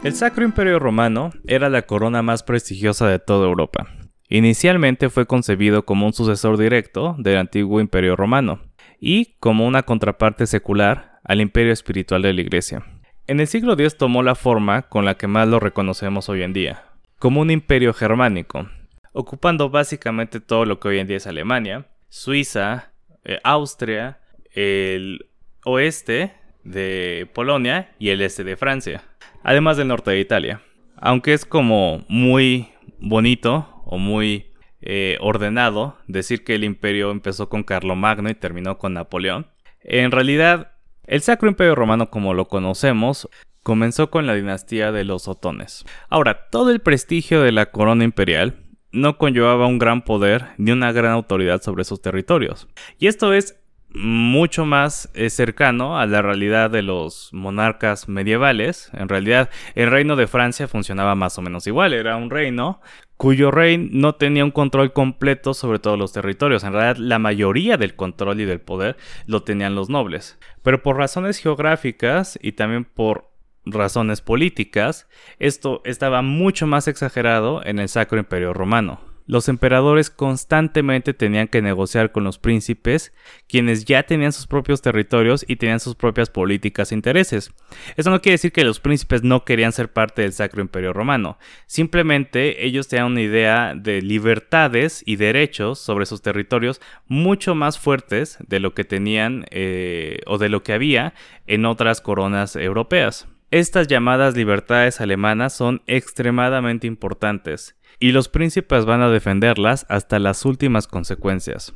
El 0.04 0.14
Sacro 0.14 0.44
Imperio 0.44 0.78
Romano 0.78 1.30
era 1.46 1.70
la 1.70 1.80
corona 1.80 2.20
más 2.20 2.42
prestigiosa 2.42 3.08
de 3.08 3.18
toda 3.18 3.46
Europa. 3.46 3.88
Inicialmente 4.28 5.08
fue 5.08 5.24
concebido 5.24 5.86
como 5.86 6.04
un 6.04 6.12
sucesor 6.12 6.58
directo 6.58 7.16
del 7.16 7.38
antiguo 7.38 7.80
Imperio 7.80 8.14
Romano 8.14 8.60
y 9.00 9.36
como 9.40 9.66
una 9.66 9.82
contraparte 9.84 10.46
secular 10.46 11.20
al 11.24 11.40
imperio 11.40 11.72
espiritual 11.72 12.20
de 12.20 12.34
la 12.34 12.42
Iglesia. 12.42 12.84
En 13.26 13.40
el 13.40 13.46
siglo 13.46 13.72
X 13.72 13.96
tomó 13.96 14.22
la 14.22 14.34
forma 14.34 14.82
con 14.82 15.06
la 15.06 15.14
que 15.14 15.26
más 15.26 15.48
lo 15.48 15.58
reconocemos 15.58 16.28
hoy 16.28 16.42
en 16.42 16.52
día, 16.52 16.84
como 17.18 17.40
un 17.40 17.50
imperio 17.50 17.94
germánico, 17.94 18.68
ocupando 19.14 19.70
básicamente 19.70 20.38
todo 20.38 20.66
lo 20.66 20.80
que 20.80 20.88
hoy 20.88 20.98
en 20.98 21.06
día 21.06 21.16
es 21.16 21.26
Alemania, 21.26 21.86
Suiza, 22.10 22.92
eh, 23.24 23.38
Austria, 23.42 24.18
el 24.52 25.30
oeste 25.64 26.34
de 26.62 27.26
Polonia 27.32 27.94
y 27.98 28.10
el 28.10 28.20
este 28.20 28.44
de 28.44 28.58
Francia 28.58 29.02
además 29.44 29.76
del 29.76 29.88
norte 29.88 30.10
de 30.10 30.20
Italia. 30.20 30.60
Aunque 30.96 31.34
es 31.34 31.44
como 31.44 32.04
muy 32.08 32.68
bonito 32.98 33.82
o 33.84 33.98
muy 33.98 34.46
eh, 34.80 35.18
ordenado 35.20 35.96
decir 36.08 36.42
que 36.42 36.56
el 36.56 36.64
imperio 36.64 37.10
empezó 37.10 37.48
con 37.48 37.62
Carlomagno 37.62 38.30
y 38.30 38.34
terminó 38.34 38.78
con 38.78 38.94
Napoleón, 38.94 39.46
en 39.82 40.10
realidad 40.10 40.72
el 41.06 41.20
Sacro 41.20 41.48
Imperio 41.48 41.74
Romano 41.74 42.10
como 42.10 42.34
lo 42.34 42.48
conocemos 42.48 43.28
comenzó 43.62 44.10
con 44.10 44.26
la 44.26 44.34
dinastía 44.34 44.92
de 44.92 45.04
los 45.04 45.26
Otones. 45.26 45.84
Ahora, 46.08 46.48
todo 46.50 46.70
el 46.70 46.80
prestigio 46.80 47.42
de 47.42 47.52
la 47.52 47.66
corona 47.66 48.04
imperial 48.04 48.62
no 48.92 49.18
conllevaba 49.18 49.66
un 49.66 49.78
gran 49.78 50.02
poder 50.02 50.50
ni 50.56 50.70
una 50.70 50.92
gran 50.92 51.12
autoridad 51.12 51.62
sobre 51.62 51.84
sus 51.84 52.00
territorios. 52.00 52.68
Y 52.98 53.08
esto 53.08 53.32
es 53.32 53.58
mucho 53.94 54.66
más 54.66 55.08
eh, 55.14 55.30
cercano 55.30 55.98
a 55.98 56.06
la 56.06 56.20
realidad 56.20 56.70
de 56.70 56.82
los 56.82 57.30
monarcas 57.32 58.08
medievales. 58.08 58.90
En 58.92 59.08
realidad, 59.08 59.50
el 59.74 59.90
reino 59.90 60.16
de 60.16 60.26
Francia 60.26 60.68
funcionaba 60.68 61.14
más 61.14 61.38
o 61.38 61.42
menos 61.42 61.66
igual. 61.66 61.94
Era 61.94 62.16
un 62.16 62.30
reino 62.30 62.80
cuyo 63.16 63.50
rey 63.50 63.78
no 63.78 64.16
tenía 64.16 64.44
un 64.44 64.50
control 64.50 64.92
completo 64.92 65.54
sobre 65.54 65.78
todos 65.78 65.98
los 65.98 66.12
territorios. 66.12 66.64
En 66.64 66.72
realidad, 66.72 66.96
la 66.96 67.18
mayoría 67.18 67.76
del 67.76 67.94
control 67.94 68.40
y 68.40 68.44
del 68.44 68.60
poder 68.60 68.96
lo 69.26 69.44
tenían 69.44 69.76
los 69.76 69.88
nobles. 69.88 70.38
Pero 70.62 70.82
por 70.82 70.96
razones 70.96 71.38
geográficas 71.38 72.38
y 72.42 72.52
también 72.52 72.84
por 72.84 73.30
razones 73.64 74.20
políticas, 74.20 75.08
esto 75.38 75.80
estaba 75.84 76.20
mucho 76.20 76.66
más 76.66 76.88
exagerado 76.88 77.64
en 77.64 77.78
el 77.78 77.88
Sacro 77.88 78.18
Imperio 78.18 78.52
Romano 78.52 79.13
los 79.26 79.48
emperadores 79.48 80.10
constantemente 80.10 81.14
tenían 81.14 81.48
que 81.48 81.62
negociar 81.62 82.12
con 82.12 82.24
los 82.24 82.38
príncipes, 82.38 83.12
quienes 83.48 83.84
ya 83.84 84.02
tenían 84.02 84.32
sus 84.32 84.46
propios 84.46 84.82
territorios 84.82 85.44
y 85.48 85.56
tenían 85.56 85.80
sus 85.80 85.94
propias 85.94 86.30
políticas 86.30 86.92
e 86.92 86.94
intereses. 86.94 87.52
Eso 87.96 88.10
no 88.10 88.20
quiere 88.20 88.34
decir 88.34 88.52
que 88.52 88.64
los 88.64 88.80
príncipes 88.80 89.22
no 89.22 89.44
querían 89.44 89.72
ser 89.72 89.92
parte 89.92 90.22
del 90.22 90.32
Sacro 90.32 90.60
Imperio 90.60 90.92
Romano, 90.92 91.38
simplemente 91.66 92.66
ellos 92.66 92.88
tenían 92.88 93.12
una 93.12 93.22
idea 93.22 93.74
de 93.74 94.02
libertades 94.02 95.02
y 95.06 95.16
derechos 95.16 95.78
sobre 95.78 96.06
sus 96.06 96.22
territorios 96.22 96.80
mucho 97.06 97.54
más 97.54 97.78
fuertes 97.78 98.38
de 98.46 98.60
lo 98.60 98.74
que 98.74 98.84
tenían 98.84 99.46
eh, 99.50 100.20
o 100.26 100.38
de 100.38 100.48
lo 100.48 100.62
que 100.62 100.72
había 100.72 101.14
en 101.46 101.64
otras 101.64 102.00
coronas 102.00 102.56
europeas. 102.56 103.26
Estas 103.50 103.86
llamadas 103.86 104.36
libertades 104.36 105.00
alemanas 105.00 105.54
son 105.54 105.82
extremadamente 105.86 106.86
importantes 106.86 107.76
y 107.98 108.12
los 108.12 108.28
príncipes 108.28 108.84
van 108.84 109.02
a 109.02 109.08
defenderlas 109.08 109.86
hasta 109.88 110.18
las 110.18 110.44
últimas 110.44 110.86
consecuencias. 110.86 111.74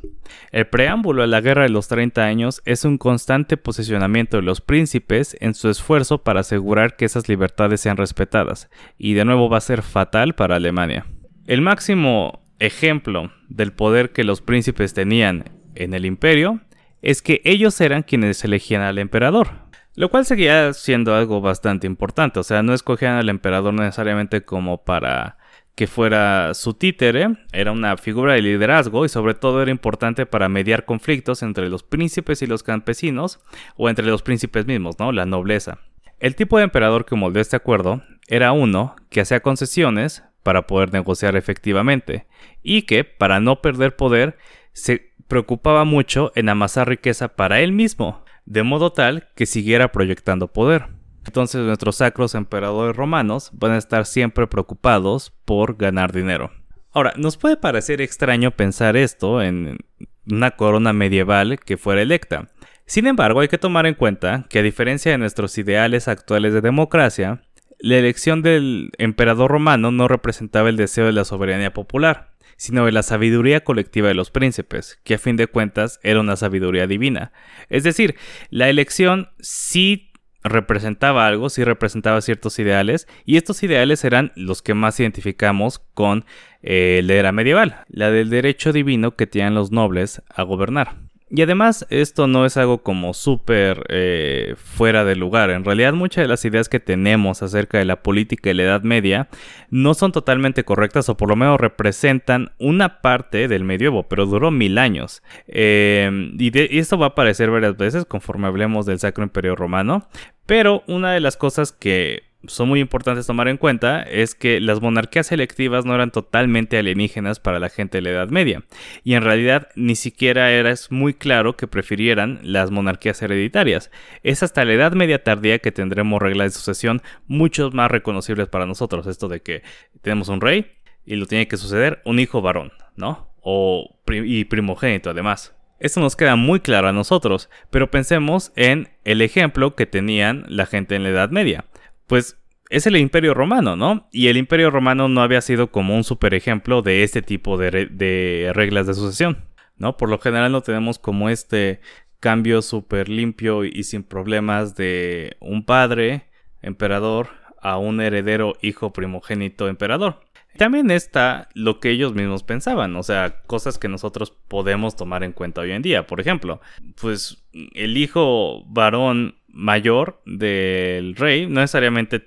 El 0.51 0.67
preámbulo 0.67 1.23
a 1.23 1.27
la 1.27 1.41
Guerra 1.41 1.63
de 1.63 1.69
los 1.69 1.87
30 1.87 2.23
años 2.23 2.61
es 2.65 2.85
un 2.85 2.97
constante 2.97 3.57
posicionamiento 3.57 4.37
de 4.37 4.43
los 4.43 4.61
príncipes 4.61 5.37
en 5.39 5.53
su 5.53 5.69
esfuerzo 5.69 6.23
para 6.23 6.41
asegurar 6.41 6.95
que 6.95 7.05
esas 7.05 7.27
libertades 7.27 7.81
sean 7.81 7.97
respetadas, 7.97 8.69
y 8.97 9.13
de 9.13 9.25
nuevo 9.25 9.49
va 9.49 9.57
a 9.57 9.61
ser 9.61 9.81
fatal 9.81 10.35
para 10.35 10.55
Alemania. 10.55 11.05
El 11.45 11.61
máximo 11.61 12.45
ejemplo 12.59 13.31
del 13.47 13.73
poder 13.73 14.11
que 14.11 14.23
los 14.23 14.41
príncipes 14.41 14.93
tenían 14.93 15.45
en 15.75 15.93
el 15.93 16.05
imperio 16.05 16.61
es 17.01 17.21
que 17.21 17.41
ellos 17.45 17.79
eran 17.81 18.03
quienes 18.03 18.43
elegían 18.43 18.81
al 18.81 18.97
emperador, 18.97 19.47
lo 19.95 20.09
cual 20.09 20.25
seguía 20.25 20.73
siendo 20.73 21.15
algo 21.15 21.41
bastante 21.41 21.87
importante, 21.87 22.39
o 22.39 22.43
sea, 22.43 22.61
no 22.61 22.73
escogían 22.73 23.15
al 23.15 23.29
emperador 23.29 23.73
necesariamente 23.73 24.43
como 24.43 24.83
para 24.83 25.38
que 25.79 25.87
fuera 25.87 26.53
su 26.55 26.73
títere, 26.73 27.37
era 27.53 27.71
una 27.71 27.95
figura 27.95 28.33
de 28.33 28.41
liderazgo 28.41 29.05
y 29.05 29.07
sobre 29.07 29.33
todo 29.33 29.61
era 29.61 29.71
importante 29.71 30.25
para 30.25 30.49
mediar 30.49 30.83
conflictos 30.83 31.41
entre 31.41 31.69
los 31.69 31.83
príncipes 31.83 32.41
y 32.41 32.47
los 32.47 32.63
campesinos 32.63 33.39
o 33.77 33.87
entre 33.87 34.05
los 34.05 34.21
príncipes 34.21 34.65
mismos, 34.65 34.99
¿no? 34.99 35.13
La 35.13 35.25
nobleza. 35.25 35.79
El 36.19 36.35
tipo 36.35 36.57
de 36.57 36.65
emperador 36.65 37.05
que 37.05 37.15
moldeó 37.15 37.41
este 37.41 37.55
acuerdo 37.55 38.03
era 38.27 38.51
uno 38.51 38.97
que 39.09 39.21
hacía 39.21 39.39
concesiones 39.39 40.21
para 40.43 40.67
poder 40.67 40.91
negociar 40.91 41.37
efectivamente 41.37 42.27
y 42.61 42.81
que, 42.81 43.05
para 43.05 43.39
no 43.39 43.61
perder 43.61 43.95
poder, 43.95 44.37
se 44.73 45.13
preocupaba 45.29 45.85
mucho 45.85 46.33
en 46.35 46.49
amasar 46.49 46.89
riqueza 46.89 47.37
para 47.37 47.61
él 47.61 47.71
mismo, 47.71 48.25
de 48.43 48.63
modo 48.63 48.91
tal 48.91 49.29
que 49.33 49.45
siguiera 49.45 49.93
proyectando 49.93 50.51
poder. 50.51 50.98
Entonces 51.25 51.61
nuestros 51.61 51.97
sacros 51.97 52.35
emperadores 52.35 52.95
romanos 52.95 53.51
van 53.53 53.71
a 53.71 53.77
estar 53.77 54.05
siempre 54.05 54.47
preocupados 54.47 55.31
por 55.45 55.77
ganar 55.77 56.11
dinero. 56.11 56.51
Ahora, 56.91 57.13
nos 57.17 57.37
puede 57.37 57.57
parecer 57.57 58.01
extraño 58.01 58.51
pensar 58.51 58.97
esto 58.97 59.41
en 59.41 59.77
una 60.25 60.51
corona 60.51 60.91
medieval 60.91 61.59
que 61.59 61.77
fuera 61.77 62.01
electa. 62.01 62.49
Sin 62.85 63.05
embargo, 63.05 63.41
hay 63.41 63.47
que 63.47 63.59
tomar 63.59 63.85
en 63.85 63.93
cuenta 63.93 64.45
que 64.49 64.59
a 64.59 64.63
diferencia 64.63 65.11
de 65.11 65.19
nuestros 65.19 65.57
ideales 65.59 66.07
actuales 66.07 66.53
de 66.53 66.61
democracia, 66.61 67.43
la 67.79 67.97
elección 67.97 68.41
del 68.41 68.91
emperador 68.97 69.51
romano 69.51 69.91
no 69.91 70.07
representaba 70.07 70.69
el 70.69 70.77
deseo 70.77 71.05
de 71.05 71.13
la 71.13 71.25
soberanía 71.25 71.73
popular, 71.73 72.33
sino 72.57 72.85
de 72.85 72.91
la 72.91 73.03
sabiduría 73.03 73.63
colectiva 73.63 74.07
de 74.07 74.15
los 74.15 74.31
príncipes, 74.31 74.99
que 75.03 75.13
a 75.13 75.19
fin 75.19 75.37
de 75.37 75.47
cuentas 75.47 75.99
era 76.03 76.19
una 76.19 76.35
sabiduría 76.35 76.87
divina. 76.87 77.31
Es 77.69 77.83
decir, 77.83 78.15
la 78.49 78.69
elección 78.69 79.29
sí 79.39 80.08
representaba 80.43 81.27
algo, 81.27 81.49
sí 81.49 81.63
representaba 81.63 82.21
ciertos 82.21 82.59
ideales, 82.59 83.07
y 83.25 83.37
estos 83.37 83.61
ideales 83.63 84.03
eran 84.03 84.31
los 84.35 84.61
que 84.61 84.73
más 84.73 84.99
identificamos 84.99 85.79
con 85.93 86.25
eh, 86.61 87.01
la 87.03 87.13
era 87.13 87.31
medieval, 87.31 87.85
la 87.87 88.11
del 88.11 88.29
derecho 88.29 88.73
divino 88.73 89.15
que 89.15 89.27
tienen 89.27 89.55
los 89.55 89.71
nobles 89.71 90.21
a 90.29 90.43
gobernar. 90.43 91.08
Y 91.31 91.43
además 91.43 91.85
esto 91.89 92.27
no 92.27 92.45
es 92.45 92.57
algo 92.57 92.81
como 92.81 93.13
súper 93.13 93.85
eh, 93.89 94.55
fuera 94.57 95.05
de 95.05 95.15
lugar. 95.15 95.51
En 95.51 95.63
realidad 95.63 95.93
muchas 95.93 96.23
de 96.23 96.27
las 96.27 96.43
ideas 96.43 96.69
que 96.69 96.79
tenemos 96.79 97.43
acerca 97.43 97.77
de 97.77 97.85
la 97.85 98.01
política 98.01 98.49
y 98.49 98.55
la 98.55 98.63
Edad 98.63 98.81
Media 98.81 99.29
no 99.69 99.93
son 99.93 100.11
totalmente 100.11 100.63
correctas 100.63 101.07
o 101.07 101.17
por 101.17 101.29
lo 101.29 101.35
menos 101.35 101.59
representan 101.59 102.51
una 102.57 103.01
parte 103.01 103.47
del 103.47 103.63
medievo, 103.63 104.03
pero 104.03 104.25
duró 104.25 104.49
mil 104.49 104.79
años. 104.79 105.21
Y, 105.47 106.01
y 106.39 106.79
esto 106.79 106.97
va 106.97 107.07
a 107.07 107.09
aparecer 107.09 107.51
varias 107.51 107.77
veces 107.77 108.05
conforme 108.05 108.47
hablemos 108.47 108.87
del 108.87 108.99
Sacro 108.99 109.23
Imperio 109.23 109.55
Romano. 109.55 110.07
Pero 110.47 110.83
una 110.87 111.11
de 111.11 111.19
las 111.19 111.37
cosas 111.37 111.71
que 111.71 112.28
son 112.47 112.69
muy 112.69 112.79
importantes 112.79 113.27
tomar 113.27 113.49
en 113.49 113.57
cuenta 113.57 114.01
es 114.01 114.33
que 114.33 114.61
las 114.61 114.81
monarquías 114.81 115.27
selectivas 115.27 115.83
no 115.85 115.93
eran 115.93 116.11
totalmente 116.11 116.77
alienígenas 116.77 117.39
para 117.39 117.59
la 117.59 117.69
gente 117.69 117.97
de 117.97 118.01
la 118.03 118.09
Edad 118.11 118.29
Media, 118.29 118.63
y 119.03 119.15
en 119.15 119.23
realidad 119.23 119.67
ni 119.75 119.95
siquiera 119.95 120.51
era 120.51 120.73
muy 120.89 121.13
claro 121.13 121.57
que 121.57 121.67
prefirieran 121.67 122.39
las 122.43 122.71
monarquías 122.71 123.21
hereditarias. 123.21 123.91
Es 124.23 124.43
hasta 124.43 124.63
la 124.63 124.73
Edad 124.73 124.93
Media 124.93 125.23
tardía 125.23 125.59
que 125.59 125.71
tendremos 125.71 126.21
reglas 126.21 126.53
de 126.53 126.59
sucesión 126.59 127.01
mucho 127.27 127.71
más 127.71 127.91
reconocibles 127.91 128.47
para 128.47 128.65
nosotros, 128.65 129.07
esto 129.07 129.27
de 129.27 129.41
que 129.41 129.63
tenemos 130.01 130.29
un 130.29 130.41
rey 130.41 130.71
y 131.05 131.15
lo 131.15 131.25
tiene 131.25 131.47
que 131.47 131.57
suceder 131.57 132.01
un 132.05 132.19
hijo 132.19 132.41
varón, 132.41 132.71
¿no? 132.95 133.33
O 133.41 133.97
y 134.07 134.45
primogénito 134.45 135.09
además. 135.09 135.55
Esto 135.79 136.01
nos 136.01 136.17
queda 136.17 136.35
muy 136.35 136.59
claro 136.59 136.89
a 136.89 136.93
nosotros, 136.93 137.49
pero 137.69 137.89
pensemos 137.89 138.51
en 138.57 138.89
el 139.05 139.21
ejemplo 139.21 139.75
que 139.75 139.85
tenían 139.85 140.45
la 140.49 140.65
gente 140.65 140.95
en 140.95 141.03
la 141.03 141.09
Edad 141.09 141.29
Media 141.29 141.65
pues 142.09 142.39
es 142.69 142.87
el 142.87 142.97
Imperio 142.97 143.35
Romano, 143.35 143.75
¿no? 143.75 144.09
Y 144.11 144.27
el 144.27 144.37
Imperio 144.37 144.71
Romano 144.71 145.07
no 145.07 145.21
había 145.21 145.41
sido 145.41 145.71
como 145.71 145.95
un 145.95 146.03
super 146.03 146.33
ejemplo 146.33 146.81
de 146.81 147.03
este 147.03 147.21
tipo 147.21 147.57
de, 147.57 148.51
reglas 148.53 148.87
de 148.87 148.95
sucesión, 148.95 149.45
¿no? 149.77 149.95
Por 149.95 150.09
lo 150.09 150.17
general 150.17 150.51
no 150.51 150.61
tenemos 150.61 150.97
como 150.97 151.29
este 151.29 151.81
cambio 152.19 152.63
súper 152.63 153.09
limpio 153.09 153.63
y 153.63 153.83
sin 153.83 154.03
problemas 154.03 154.75
de 154.75 155.37
un 155.39 155.65
padre 155.65 156.25
emperador 156.61 157.29
a 157.61 157.77
un 157.77 158.01
heredero 158.01 158.55
hijo 158.61 158.91
primogénito 158.91 159.67
emperador. 159.67 160.21
También 160.57 160.89
está 160.89 161.47
lo 161.53 161.79
que 161.79 161.91
ellos 161.91 162.15
mismos 162.15 162.41
pensaban, 162.41 162.95
o 162.95 163.03
sea, 163.03 163.41
cosas 163.43 163.77
que 163.77 163.87
nosotros 163.87 164.31
podemos 164.47 164.95
tomar 164.95 165.23
en 165.23 165.31
cuenta 165.31 165.61
hoy 165.61 165.71
en 165.71 165.83
día. 165.83 166.07
Por 166.07 166.19
ejemplo, 166.19 166.59
pues 166.99 167.45
el 167.75 167.97
hijo 167.97 168.63
varón 168.65 169.38
mayor 169.51 170.21
del 170.25 171.15
rey 171.15 171.45
no 171.47 171.61
necesariamente 171.61 172.25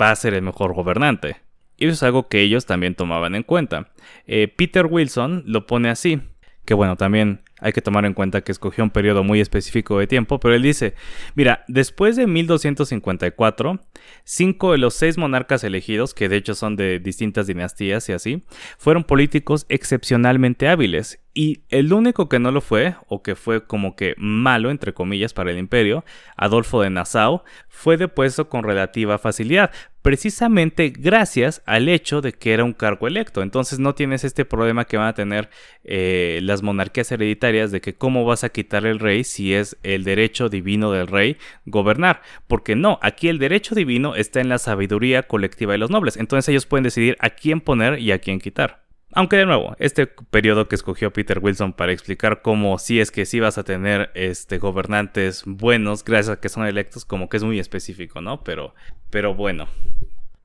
va 0.00 0.10
a 0.10 0.16
ser 0.16 0.34
el 0.34 0.42
mejor 0.42 0.74
gobernante. 0.74 1.36
Y 1.76 1.86
eso 1.86 1.94
es 1.94 2.02
algo 2.02 2.28
que 2.28 2.40
ellos 2.40 2.66
también 2.66 2.94
tomaban 2.94 3.34
en 3.34 3.42
cuenta. 3.42 3.90
Eh, 4.26 4.52
Peter 4.54 4.86
Wilson 4.86 5.44
lo 5.46 5.66
pone 5.66 5.88
así, 5.88 6.20
que 6.64 6.74
bueno, 6.74 6.96
también 6.96 7.42
hay 7.60 7.72
que 7.72 7.82
tomar 7.82 8.04
en 8.04 8.14
cuenta 8.14 8.40
que 8.42 8.52
escogió 8.52 8.84
un 8.84 8.90
periodo 8.90 9.24
muy 9.24 9.40
específico 9.40 9.98
de 9.98 10.06
tiempo, 10.06 10.40
pero 10.40 10.54
él 10.54 10.62
dice, 10.62 10.94
mira, 11.34 11.64
después 11.68 12.16
de 12.16 12.26
1254, 12.26 13.80
cinco 14.24 14.72
de 14.72 14.78
los 14.78 14.94
seis 14.94 15.18
monarcas 15.18 15.64
elegidos, 15.64 16.14
que 16.14 16.28
de 16.28 16.36
hecho 16.36 16.54
son 16.54 16.76
de 16.76 16.98
distintas 16.98 17.46
dinastías 17.46 18.08
y 18.08 18.12
así, 18.12 18.44
fueron 18.78 19.04
políticos 19.04 19.66
excepcionalmente 19.68 20.68
hábiles. 20.68 21.20
Y 21.32 21.62
el 21.68 21.92
único 21.92 22.28
que 22.28 22.40
no 22.40 22.50
lo 22.50 22.60
fue, 22.60 22.96
o 23.06 23.22
que 23.22 23.36
fue 23.36 23.64
como 23.64 23.94
que 23.94 24.14
malo, 24.18 24.70
entre 24.70 24.92
comillas, 24.92 25.32
para 25.32 25.52
el 25.52 25.58
imperio, 25.58 26.04
Adolfo 26.36 26.82
de 26.82 26.90
Nassau, 26.90 27.44
fue 27.68 27.96
depuesto 27.96 28.48
con 28.48 28.64
relativa 28.64 29.16
facilidad, 29.16 29.70
precisamente 30.02 30.90
gracias 30.90 31.62
al 31.66 31.88
hecho 31.88 32.20
de 32.20 32.32
que 32.32 32.52
era 32.52 32.64
un 32.64 32.72
cargo 32.72 33.06
electo. 33.06 33.42
Entonces 33.42 33.78
no 33.78 33.94
tienes 33.94 34.24
este 34.24 34.44
problema 34.44 34.84
que 34.84 34.96
van 34.96 35.08
a 35.08 35.14
tener 35.14 35.50
eh, 35.84 36.40
las 36.42 36.62
monarquías 36.62 37.12
hereditarias 37.12 37.70
de 37.70 37.80
que 37.80 37.94
cómo 37.94 38.24
vas 38.24 38.44
a 38.44 38.50
quitar 38.50 38.86
el 38.86 38.98
rey 38.98 39.24
si 39.24 39.54
es 39.54 39.76
el 39.82 40.04
derecho 40.04 40.48
divino 40.48 40.92
del 40.92 41.06
rey 41.06 41.36
gobernar. 41.66 42.22
Porque 42.46 42.76
no, 42.76 42.98
aquí 43.02 43.28
el 43.28 43.38
derecho 43.38 43.74
divino 43.74 44.14
está 44.14 44.40
en 44.40 44.48
la 44.48 44.58
sabiduría 44.58 45.24
colectiva 45.24 45.72
de 45.72 45.78
los 45.78 45.90
nobles. 45.90 46.16
Entonces 46.16 46.48
ellos 46.48 46.66
pueden 46.66 46.84
decidir 46.84 47.16
a 47.20 47.30
quién 47.30 47.60
poner 47.60 47.98
y 47.98 48.12
a 48.12 48.18
quién 48.18 48.40
quitar. 48.40 48.79
Aunque 49.12 49.36
de 49.36 49.46
nuevo, 49.46 49.74
este 49.80 50.06
periodo 50.06 50.68
que 50.68 50.76
escogió 50.76 51.12
Peter 51.12 51.40
Wilson 51.40 51.72
para 51.72 51.92
explicar 51.92 52.42
cómo 52.42 52.78
si 52.78 53.00
es 53.00 53.10
que 53.10 53.26
sí 53.26 53.40
vas 53.40 53.58
a 53.58 53.64
tener 53.64 54.10
este, 54.14 54.58
gobernantes 54.58 55.42
buenos 55.46 56.04
gracias 56.04 56.36
a 56.36 56.40
que 56.40 56.48
son 56.48 56.64
electos, 56.66 57.04
como 57.04 57.28
que 57.28 57.36
es 57.36 57.42
muy 57.42 57.58
específico, 57.58 58.20
¿no? 58.20 58.44
Pero, 58.44 58.74
pero 59.10 59.34
bueno. 59.34 59.68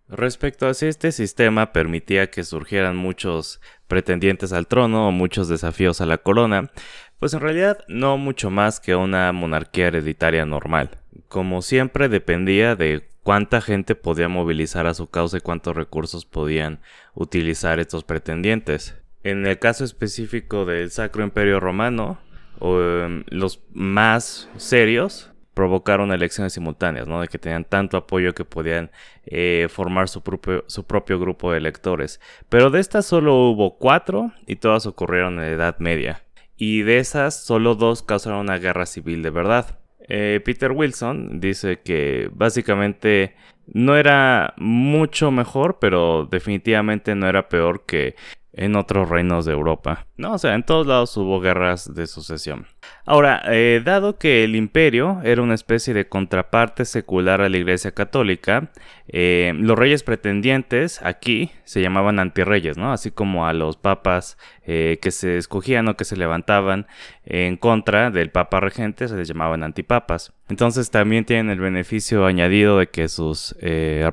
Respecto 0.07 0.67
a 0.67 0.73
si 0.73 0.87
este 0.87 1.11
sistema 1.11 1.73
permitía 1.73 2.29
que 2.29 2.43
surgieran 2.43 2.95
muchos 2.95 3.59
pretendientes 3.87 4.53
al 4.53 4.67
trono 4.67 5.07
o 5.07 5.11
muchos 5.11 5.47
desafíos 5.47 6.01
a 6.01 6.05
la 6.05 6.19
corona, 6.19 6.71
pues 7.19 7.33
en 7.33 7.39
realidad 7.39 7.79
no 7.87 8.17
mucho 8.17 8.49
más 8.49 8.79
que 8.79 8.95
una 8.95 9.31
monarquía 9.31 9.87
hereditaria 9.87 10.45
normal. 10.45 10.91
Como 11.27 11.61
siempre 11.61 12.07
dependía 12.09 12.75
de 12.75 13.07
cuánta 13.25 13.59
gente 13.59 13.95
podía 13.95 14.29
movilizar 14.29 14.85
a 14.85 14.93
su 14.93 15.07
causa 15.07 15.37
y 15.37 15.41
cuántos 15.41 15.75
recursos 15.75 16.25
podían 16.25 16.79
utilizar 17.15 17.79
estos 17.79 18.03
pretendientes. 18.03 19.01
En 19.23 19.47
el 19.47 19.57
caso 19.57 19.83
específico 19.83 20.63
del 20.65 20.91
Sacro 20.91 21.23
Imperio 21.23 21.59
Romano, 21.59 22.19
em, 22.61 23.23
los 23.29 23.63
más 23.73 24.47
serios 24.57 25.31
provocaron 25.55 26.11
elecciones 26.11 26.53
simultáneas, 26.53 27.07
¿no? 27.07 27.19
De 27.19 27.27
que 27.27 27.39
tenían 27.39 27.65
tanto 27.65 27.97
apoyo 27.97 28.35
que 28.35 28.45
podían 28.45 28.91
eh, 29.25 29.69
formar 29.71 30.07
su 30.07 30.21
propio, 30.21 30.63
su 30.67 30.83
propio 30.83 31.19
grupo 31.19 31.51
de 31.51 31.57
electores. 31.57 32.21
Pero 32.49 32.69
de 32.69 32.79
estas 32.79 33.07
solo 33.07 33.49
hubo 33.49 33.79
cuatro 33.79 34.33
y 34.45 34.57
todas 34.57 34.85
ocurrieron 34.85 35.39
en 35.39 35.39
la 35.39 35.47
Edad 35.47 35.79
Media. 35.79 36.21
Y 36.57 36.83
de 36.83 36.99
esas 36.99 37.43
solo 37.43 37.73
dos 37.73 38.03
causaron 38.03 38.41
una 38.41 38.59
guerra 38.59 38.85
civil 38.85 39.23
de 39.23 39.31
verdad. 39.31 39.79
Eh, 40.07 40.41
Peter 40.43 40.71
Wilson 40.71 41.39
dice 41.39 41.81
que 41.81 42.29
básicamente 42.33 43.35
no 43.67 43.97
era 43.97 44.53
mucho 44.57 45.31
mejor, 45.31 45.79
pero 45.79 46.27
definitivamente 46.29 47.15
no 47.15 47.27
era 47.27 47.49
peor 47.49 47.85
que 47.85 48.15
en 48.53 48.75
otros 48.75 49.09
reinos 49.09 49.45
de 49.45 49.53
Europa. 49.53 50.07
No, 50.17 50.33
o 50.33 50.37
sea, 50.37 50.55
en 50.55 50.63
todos 50.63 50.87
lados 50.87 51.15
hubo 51.17 51.39
guerras 51.41 51.93
de 51.93 52.07
sucesión. 52.07 52.67
Ahora, 53.07 53.43
eh, 53.45 53.83
dado 53.85 54.17
que 54.17 54.43
el 54.43 54.55
imperio 54.55 55.21
era 55.23 55.43
una 55.43 55.53
especie 55.53 55.93
de 55.93 56.07
contraparte 56.07 56.85
secular 56.85 57.39
a 57.39 57.49
la 57.49 57.57
Iglesia 57.57 57.91
Católica, 57.91 58.71
eh, 59.07 59.53
los 59.55 59.77
reyes 59.77 60.01
pretendientes 60.01 60.99
aquí 61.03 61.51
se 61.65 61.81
llamaban 61.83 62.17
antirreyes, 62.17 62.77
¿no? 62.77 62.91
Así 62.91 63.11
como 63.11 63.45
a 63.45 63.53
los 63.53 63.77
papas 63.77 64.39
eh, 64.65 64.97
que 65.03 65.11
se 65.11 65.37
escogían 65.37 65.87
o 65.87 65.95
que 65.95 66.03
se 66.03 66.17
levantaban 66.17 66.87
en 67.25 67.57
contra 67.57 68.09
del 68.09 68.31
papa 68.31 68.59
regente 68.59 69.07
se 69.07 69.15
les 69.15 69.27
llamaban 69.27 69.61
antipapas. 69.61 70.33
Entonces 70.49 70.89
también 70.89 71.25
tienen 71.25 71.51
el 71.51 71.59
beneficio 71.59 72.25
añadido 72.25 72.79
de 72.79 72.87
que 72.87 73.07
sus 73.07 73.55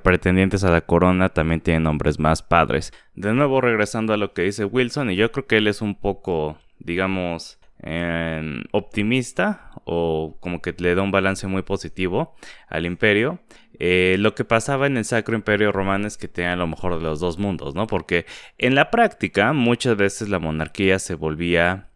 pretendientes 0.02 0.64
a 0.64 0.70
la 0.70 0.82
corona 0.82 1.30
también 1.30 1.62
tienen 1.62 1.84
nombres 1.84 2.18
más 2.18 2.42
padres. 2.42 2.92
De 3.14 3.32
nuevo 3.32 3.62
regresando 3.62 4.12
a 4.12 4.18
lo 4.18 4.34
que 4.34 4.42
dice 4.42 4.66
Wilson, 4.66 5.10
y 5.10 5.16
yo 5.16 5.32
creo 5.32 5.46
que 5.46 5.56
él 5.58 5.66
es 5.66 5.80
un 5.80 5.94
poco, 5.94 6.58
digamos, 6.78 7.58
optimista 8.72 9.70
o 9.84 10.36
como 10.40 10.62
que 10.62 10.74
le 10.78 10.94
da 10.94 11.02
un 11.02 11.10
balance 11.10 11.46
muy 11.46 11.62
positivo 11.62 12.34
al 12.68 12.86
imperio. 12.86 13.40
Eh, 13.78 14.16
lo 14.18 14.34
que 14.34 14.44
pasaba 14.44 14.86
en 14.86 14.96
el 14.96 15.04
Sacro 15.04 15.34
Imperio 15.34 15.72
Romano 15.72 16.06
es 16.06 16.16
que 16.16 16.28
tenían 16.28 16.58
lo 16.58 16.66
mejor 16.66 16.98
de 16.98 17.02
los 17.02 17.20
dos 17.20 17.38
mundos, 17.38 17.74
¿no? 17.74 17.86
Porque 17.86 18.26
en 18.58 18.74
la 18.74 18.90
práctica 18.90 19.52
muchas 19.52 19.96
veces 19.96 20.28
la 20.28 20.38
monarquía 20.38 20.98
se 20.98 21.14
volvía 21.14 21.88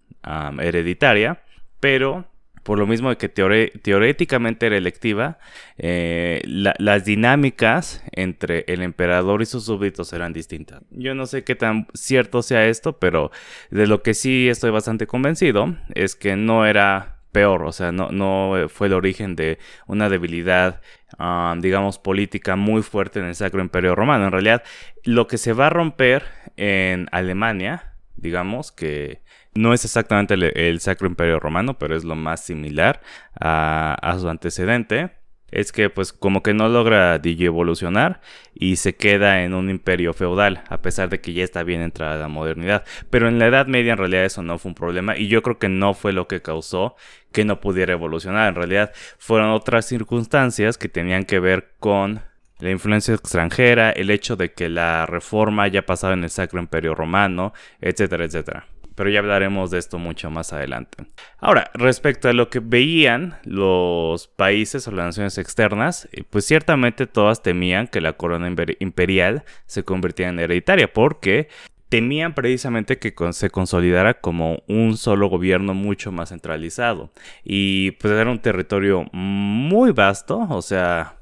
hereditaria, 0.59 1.43
pero 1.79 2.27
por 2.67 2.81
lo 2.81 2.87
mismo 2.89 3.11
de 3.11 3.17
que 3.17 3.29
teóricamente 3.29 4.67
era 4.67 4.77
electiva, 4.77 5.39
eh, 5.79 6.43
las 6.45 7.05
dinámicas 7.05 8.03
entre 8.11 8.65
el 8.67 8.83
emperador 8.83 9.41
y 9.41 9.47
sus 9.47 9.65
súbditos 9.65 10.13
eran 10.13 10.33
distintas. 10.33 10.83
Yo 10.91 11.15
no 11.15 11.27
sé 11.27 11.45
qué 11.45 11.55
tan 11.55 11.87
cierto 11.95 12.43
sea 12.43 12.67
esto, 12.67 12.99
pero 12.99 13.31
de 13.71 13.87
lo 13.87 14.03
que 14.03 14.15
sí 14.15 14.49
estoy 14.49 14.73
bastante 14.73 15.07
convencido 15.07 15.77
es 15.95 16.17
que 16.17 16.35
no 16.35 16.67
era 16.67 17.21
peor, 17.31 17.63
o 17.63 17.71
sea, 17.71 17.93
no, 17.93 18.11
no 18.11 18.69
fue 18.69 18.89
el 18.89 18.95
origen 18.95 19.37
de 19.37 19.61
una 19.87 20.09
debilidad, 20.09 20.81
ah, 21.21 21.55
digamos, 21.57 22.01
política 22.01 22.57
muy 22.57 22.83
fuerte 22.83 23.21
en 23.21 23.27
el 23.27 23.37
Sacro 23.37 23.61
Imperio 23.61 23.95
Romano. 23.95 24.25
En 24.25 24.33
realidad, 24.33 24.65
lo 25.05 25.29
que 25.29 25.39
se 25.39 25.53
va 25.53 25.69
a 25.69 25.71
romper 25.71 26.25
en 26.57 27.07
Alemania, 27.13 27.93
digamos, 28.17 28.73
que 28.73 29.21
no 29.57 29.73
es 29.73 29.85
exactamente 29.85 30.35
el, 30.35 30.81
Sacro 30.81 31.07
Imperio 31.07 31.41
Romano, 31.41 31.79
pero 31.79 31.97
es 31.97 32.05
lo 32.05 32.15
más 32.15 32.45
similar 32.45 33.01
a, 33.39 34.17
su 34.19 34.29
antecedente. 34.29 35.11
Es 35.51 35.71
que 35.71 35.91
pues 35.91 36.13
como 36.13 36.43
que 36.43 36.55
no 36.55 36.69
logra 36.69 37.21
evolucionar 37.23 38.21
y 38.53 38.77
se 38.77 38.97
queda 38.97 39.45
en 39.45 39.55
un 39.55 39.71
imperio 39.71 40.13
feudal, 40.13 40.65
a 40.69 40.83
pesar 40.83 41.09
de 41.09 41.21
que 41.21 41.33
ya 41.33 41.45
está 41.45 41.63
bien 41.63 41.83
entrada 41.83 42.17
la 42.17 42.27
modernidad. 42.27 42.85
Pero 43.11 43.29
en 43.29 43.39
la 43.39 43.47
Edad 43.47 43.67
Media 43.69 43.93
en 43.93 43.99
realidad 43.99 44.25
eso 44.25 44.43
no 44.43 44.59
fue 44.59 44.71
un 44.71 44.75
problema 44.75 45.17
y 45.17 45.29
yo 45.29 45.43
creo 45.43 45.59
que 45.59 45.69
no 45.69 45.95
fue 45.95 46.13
lo 46.13 46.27
que 46.27 46.43
causó 46.43 46.97
que 47.33 47.45
no 47.45 47.61
pudiera 47.61 47.93
evolucionar. 47.93 48.49
En 48.49 48.55
realidad 48.57 48.93
fueron 49.19 49.51
otras 49.51 49.87
circunstancias 49.87 50.79
que 50.79 50.89
tenían 50.89 51.25
que 51.25 51.39
ver 51.39 51.75
con 51.79 52.23
la 52.59 52.71
influencia 52.71 53.15
extranjera, 53.15 53.91
el 53.91 54.11
hecho 54.11 54.35
de 54.37 54.53
que 54.53 54.69
la 54.69 55.07
reforma 55.07 55.63
haya 55.63 55.87
pasado 55.87 56.15
en 56.15 56.25
el 56.25 56.31
Sacro 56.31 56.59
Imperio 56.59 56.95
Romano, 56.95 57.53
etcétera, 57.81 58.25
etcétera 58.25 58.67
pero 58.97 59.11
ya 59.11 59.21
hablaremos 59.21 59.71
de 59.71 59.79
esto 59.79 59.99
mucho 59.99 60.31
más 60.31 60.53
adelante. 60.53 61.07
Ahora, 61.39 61.71
respecto 61.75 62.29
a 62.29 62.33
lo 62.33 62.51
que 62.51 62.59
veían 62.59 63.39
los 63.45 64.27
países 64.27 64.89
o 64.89 64.91
las 64.91 65.07
naciones 65.07 65.39
externas, 65.39 66.09
eh, 66.11 66.25
pues 66.29 66.45
ciertamente 66.47 67.07
todas 67.07 67.43
temían 67.43 67.87
que 67.87 68.01
la 68.01 68.15
corona 68.15 68.53
imperial 68.81 69.45
se 69.67 69.85
convirtiera 69.85 70.31
en 70.31 70.41
hereditaria, 70.41 70.93
porque 70.93 71.49
temían 71.89 72.35
precisamente 72.35 72.99
que 72.99 73.15
se 73.33 73.51
consolidara 73.51 74.15
como 74.21 74.63
un 74.67 74.97
solo 74.97 75.29
gobierno 75.29 75.75
mucho 75.75 76.11
más 76.11 76.31
centralizado. 76.31 77.13
Y 77.45 77.93
pues 77.93 78.13
era 78.13 78.31
un 78.31 78.41
territorio 78.41 79.05
muy 79.13 79.93
vasto, 79.93 80.47
o 80.51 80.63
sea, 80.63 81.16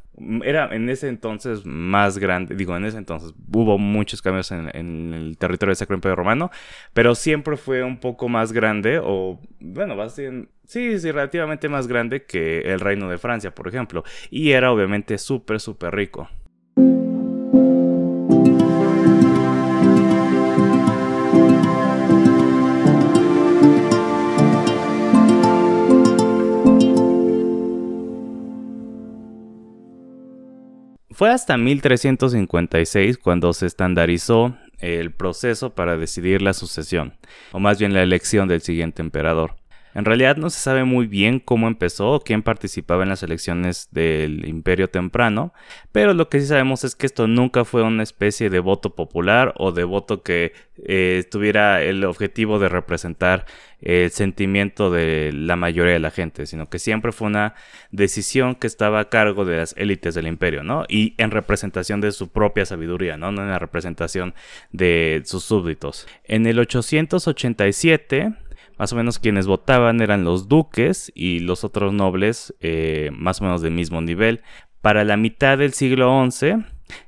era 0.44 0.74
en 0.74 0.88
ese 0.88 1.09
entonces 1.09 1.64
más 1.64 2.18
grande, 2.18 2.55
digo, 2.55 2.77
en 2.77 2.85
ese 2.85 2.98
entonces 2.98 3.35
hubo 3.53 3.79
muchos 3.79 4.22
cambios 4.22 4.50
en, 4.53 4.68
el 5.14 5.37
territorio 5.38 5.70
del 5.70 5.77
Sacro 5.77 5.96
Imperio 5.96 6.16
Romano, 6.16 6.50
pero 6.92 7.14
siempre 7.14 7.57
fue 7.57 7.83
un 7.83 7.98
poco 7.98 8.29
más 8.29 8.53
grande, 8.53 9.00
o 9.03 9.40
bueno, 9.61 9.96
bastante, 9.96 10.48
sí, 10.66 10.98
sí, 10.98 11.11
relativamente 11.11 11.68
más 11.68 11.87
grande 11.87 12.24
que 12.24 12.61
el 12.61 12.81
Reino 12.81 13.09
de 13.09 13.18
Francia, 13.18 13.55
por 13.55 13.68
ejemplo, 13.68 14.05
y 14.31 14.53
era 14.53 14.72
obviamente 14.72 15.18
súper, 15.18 15.61
súper 15.61 15.94
rico. 15.94 16.29
Fue 31.14 31.31
hasta 31.31 31.57
1356 31.57 33.18
cuando 33.18 33.53
se 33.53 33.66
estandarizó 33.66 34.57
el 34.79 35.12
proceso 35.12 35.72
para 35.72 35.96
decidir 35.96 36.42
la 36.42 36.55
sucesión, 36.55 37.14
o 37.53 37.61
más 37.61 37.79
bien 37.79 37.94
la 37.94 38.03
elección 38.03 38.48
del 38.48 38.62
siguiente 38.62 39.00
emperador. 39.00 39.55
En 39.94 40.04
realidad 40.04 40.37
no 40.37 40.50
se 40.50 40.61
sabe 40.61 40.85
muy 40.85 41.07
bien 41.07 41.38
cómo 41.38 41.68
empezó 41.68 42.20
quién 42.24 42.42
participaba 42.42 43.04
en 43.04 43.09
las 43.09 43.22
elecciones 43.22 43.88
del 43.92 44.46
Imperio 44.46 44.88
temprano, 44.90 45.52
pero 45.92 46.14
lo 46.14 46.28
que 46.28 46.40
sí 46.40 46.46
sabemos 46.46 46.85
es 46.85 46.96
que 46.96 47.07
esto 47.07 47.28
nunca 47.28 47.64
fue 47.64 47.83
una 47.83 48.02
especie 48.02 48.50
de 48.50 48.59
voto 48.59 48.94
popular 48.94 49.54
o 49.57 49.72
de 49.72 49.85
voto 49.85 50.22
que 50.22 50.52
eh, 50.85 51.24
tuviera 51.30 51.83
el 51.83 52.04
objetivo 52.04 52.59
de 52.59 52.68
representar 52.68 53.46
el 53.80 54.11
sentimiento 54.11 54.90
de 54.90 55.30
la 55.33 55.57
mayoría 55.57 55.92
de 55.92 56.00
la 56.00 56.11
gente, 56.11 56.46
sino 56.46 56.68
que 56.70 56.78
siempre 56.78 57.12
fue 57.12 57.28
una 57.28 57.54
decisión 57.90 58.54
que 58.54 58.66
estaba 58.66 58.98
a 58.98 59.09
cargo 59.11 59.44
de 59.44 59.59
las 59.59 59.74
élites 59.76 60.14
del 60.14 60.26
imperio, 60.26 60.64
¿no? 60.64 60.85
Y 60.88 61.14
en 61.18 61.30
representación 61.30 62.00
de 62.00 62.11
su 62.12 62.28
propia 62.28 62.64
sabiduría, 62.64 63.16
¿no? 63.18 63.30
No 63.30 63.42
en 63.42 63.50
la 63.50 63.59
representación 63.59 64.35
de 64.72 65.22
sus 65.26 65.44
súbditos. 65.44 66.09
En 66.24 66.46
el 66.46 66.59
887 66.59 68.33
más 68.78 68.92
o 68.92 68.96
menos 68.96 69.18
quienes 69.18 69.46
votaban 69.46 70.00
eran 70.00 70.24
los 70.24 70.48
duques 70.48 71.12
y 71.14 71.40
los 71.40 71.64
otros 71.64 71.92
nobles 71.92 72.54
eh, 72.60 73.10
más 73.12 73.40
o 73.40 73.44
menos 73.44 73.62
del 73.62 73.72
mismo 73.72 74.00
nivel. 74.00 74.42
Para 74.80 75.04
la 75.04 75.16
mitad 75.16 75.58
del 75.58 75.72
siglo 75.72 76.24
XI 76.30 76.64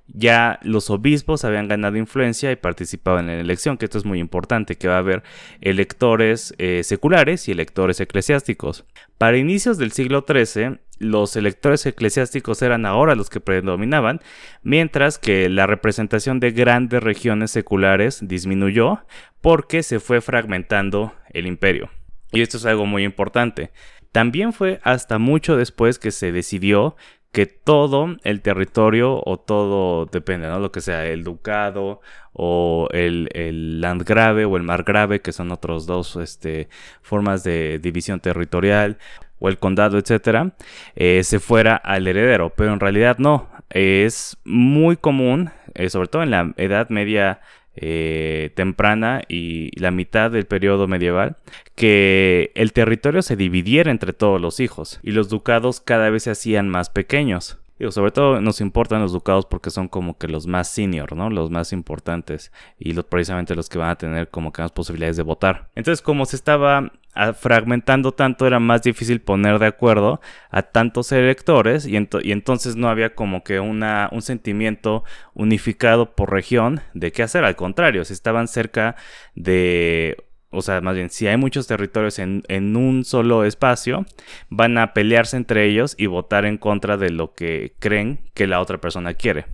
ya 0.09 0.59
los 0.63 0.91
obispos 0.91 1.45
habían 1.45 1.69
ganado 1.69 1.97
influencia 1.97 2.51
y 2.53 2.57
participaban 2.57 3.29
en 3.29 3.37
la 3.37 3.43
elección, 3.43 3.77
que 3.77 3.85
esto 3.85 3.99
es 3.99 4.05
muy 4.05 4.19
importante, 4.19 4.77
que 4.77 4.89
va 4.89 4.97
a 4.97 4.99
haber 4.99 5.23
electores 5.61 6.55
eh, 6.59 6.83
seculares 6.85 7.49
y 7.49 7.53
electores 7.53 8.01
eclesiásticos. 8.01 8.85
Para 9.19 9.37
inicios 9.37 9.79
del 9.79 9.93
siglo 9.93 10.25
XIII, 10.27 10.79
los 10.99 11.37
electores 11.37 11.85
eclesiásticos 11.85 12.63
eran 12.63 12.87
ahora 12.87 13.15
los 13.15 13.29
que 13.29 13.41
predominaban, 13.41 14.21
mientras 14.63 15.19
que 15.19 15.49
la 15.49 15.67
representación 15.67 16.41
de 16.41 16.53
grandes 16.53 17.03
regiones 17.03 17.51
seculares 17.51 18.21
disminuyó 18.23 19.05
porque 19.41 19.83
se 19.83 20.01
fue 20.01 20.21
fragmentando 20.21 21.15
el 21.31 21.47
imperio. 21.47 21.91
Y 22.33 22.41
esto 22.41 22.57
es 22.57 22.67
algo 22.67 22.87
muy 22.87 23.05
importante. 23.05 23.71
También 24.13 24.55
fue 24.55 24.81
hasta 24.83 25.19
mucho 25.19 25.57
después 25.57 25.99
que 25.99 26.11
se 26.11 26.33
decidió 26.33 26.97
que 27.37 27.45
todo 27.45 28.17
el 28.25 28.41
territorio 28.41 29.21
o 29.23 29.37
todo, 29.37 30.07
depende, 30.07 30.49
¿no? 30.49 30.59
Lo 30.59 30.73
que 30.73 30.81
sea, 30.81 31.05
el 31.05 31.23
ducado 31.23 32.01
o 32.33 32.89
el, 32.93 33.29
el 33.35 33.83
landgrave 33.83 34.47
o 34.47 34.57
el 34.57 34.63
margrave, 34.63 35.21
que 35.21 35.33
son 35.33 35.53
otros 35.53 35.85
dos 35.85 36.17
este, 36.17 36.71
formas 37.03 37.45
de 37.45 37.79
división 37.79 38.21
territorial, 38.21 38.97
o 39.39 39.51
el 39.51 39.59
condado, 39.59 39.99
etcétera, 39.99 40.53
eh, 40.95 41.25
se 41.25 41.39
fuera 41.39 41.77
al 41.77 42.09
heredero. 42.09 42.55
Pero 42.57 42.73
en 42.73 42.81
realidad 42.81 43.19
no. 43.19 43.51
Es 43.69 44.39
muy 44.47 44.97
común, 44.97 45.51
eh, 45.75 45.91
sobre 45.91 46.09
todo 46.09 46.23
en 46.23 46.31
la 46.31 46.55
Edad 46.57 46.89
Media 46.89 47.43
eh, 47.77 48.51
temprana 48.55 49.23
y 49.29 49.71
la 49.79 49.91
mitad 49.91 50.31
del 50.31 50.47
periodo 50.47 50.89
medieval, 50.89 51.37
que 51.75 52.53
el 52.55 52.73
territorio 52.73 53.23
se 53.23 53.37
dividiera 53.37 53.91
entre 53.91 54.13
todos 54.13 54.41
los 54.41 54.61
hijos 54.61 55.01
y 55.03 55.13
los 55.13 55.29
ducados 55.29 55.81
cada 55.81 56.11
vez 56.11 56.25
se 56.25 56.31
hacían 56.31 56.69
más 56.69 56.91
pequeños 56.91 57.59
sobre 57.91 58.11
todo 58.11 58.41
nos 58.41 58.61
importan 58.61 59.03
los 59.03 59.13
ducados 59.13 59.47
porque 59.47 59.71
son 59.71 59.89
como 59.89 60.17
que 60.17 60.29
los 60.29 60.47
más 60.47 60.69
senior, 60.69 61.15
¿no? 61.15 61.29
Los 61.29 61.51
más 61.51 61.73
importantes 61.73 62.51
y 62.79 62.93
los, 62.93 63.05
precisamente 63.05 63.55
los 63.55 63.69
que 63.69 63.79
van 63.79 63.91
a 63.91 63.97
tener 63.97 64.29
como 64.29 64.53
que 64.53 64.63
más 64.63 64.73
posibilidades 64.73 65.17
de 65.17 65.23
votar. 65.23 65.69
Entonces, 65.75 66.03
como 66.03 66.25
se 66.25 66.37
estaba 66.37 66.93
ah, 67.15 67.33
fragmentando 67.35 68.13
tanto, 68.13 68.47
era 68.47 68.61
más 68.61 68.83
difícil 68.83 69.21
poner 69.21 69.59
de 69.59 69.67
acuerdo 69.67 70.21
a 70.51 70.63
tantos 70.63 71.13
electores 71.13 71.87
y, 71.87 71.97
y 72.23 72.33
entonces 72.33 72.77
no 72.77 72.89
había 72.89 73.15
como 73.15 73.45
que 73.45 73.61
una, 73.61 74.09
un 74.11 74.23
sentimiento 74.23 75.05
unificado 75.35 76.15
por 76.15 76.33
región 76.33 76.81
de 76.95 77.13
qué 77.13 77.23
hacer. 77.23 77.45
Al 77.45 77.57
contrario, 77.57 78.05
si 78.05 78.15
estaban 78.15 78.49
cerca 78.49 78.97
de 79.35 80.26
o 80.51 80.63
sea, 80.63 80.81
más 80.81 80.95
bien, 80.95 81.11
si 81.11 81.27
hay 81.27 81.37
muchos 81.37 81.67
territorios 81.67 82.19
en, 82.19 82.43
un 82.77 83.05
solo 83.05 83.45
espacio, 83.45 84.07
van 84.49 84.79
a 84.79 84.95
pelearse 84.95 85.37
entre 85.37 85.67
ellos 85.67 85.95
y 85.99 86.07
votar 86.07 86.45
en 86.45 86.57
contra 86.57 86.97
de 86.97 87.11
lo 87.11 87.35
que 87.35 87.75
creen 87.79 88.21
que 88.35 88.47
la 88.47 88.61
otra 88.61 88.79
persona 88.79 89.15
quiere. 89.15 89.47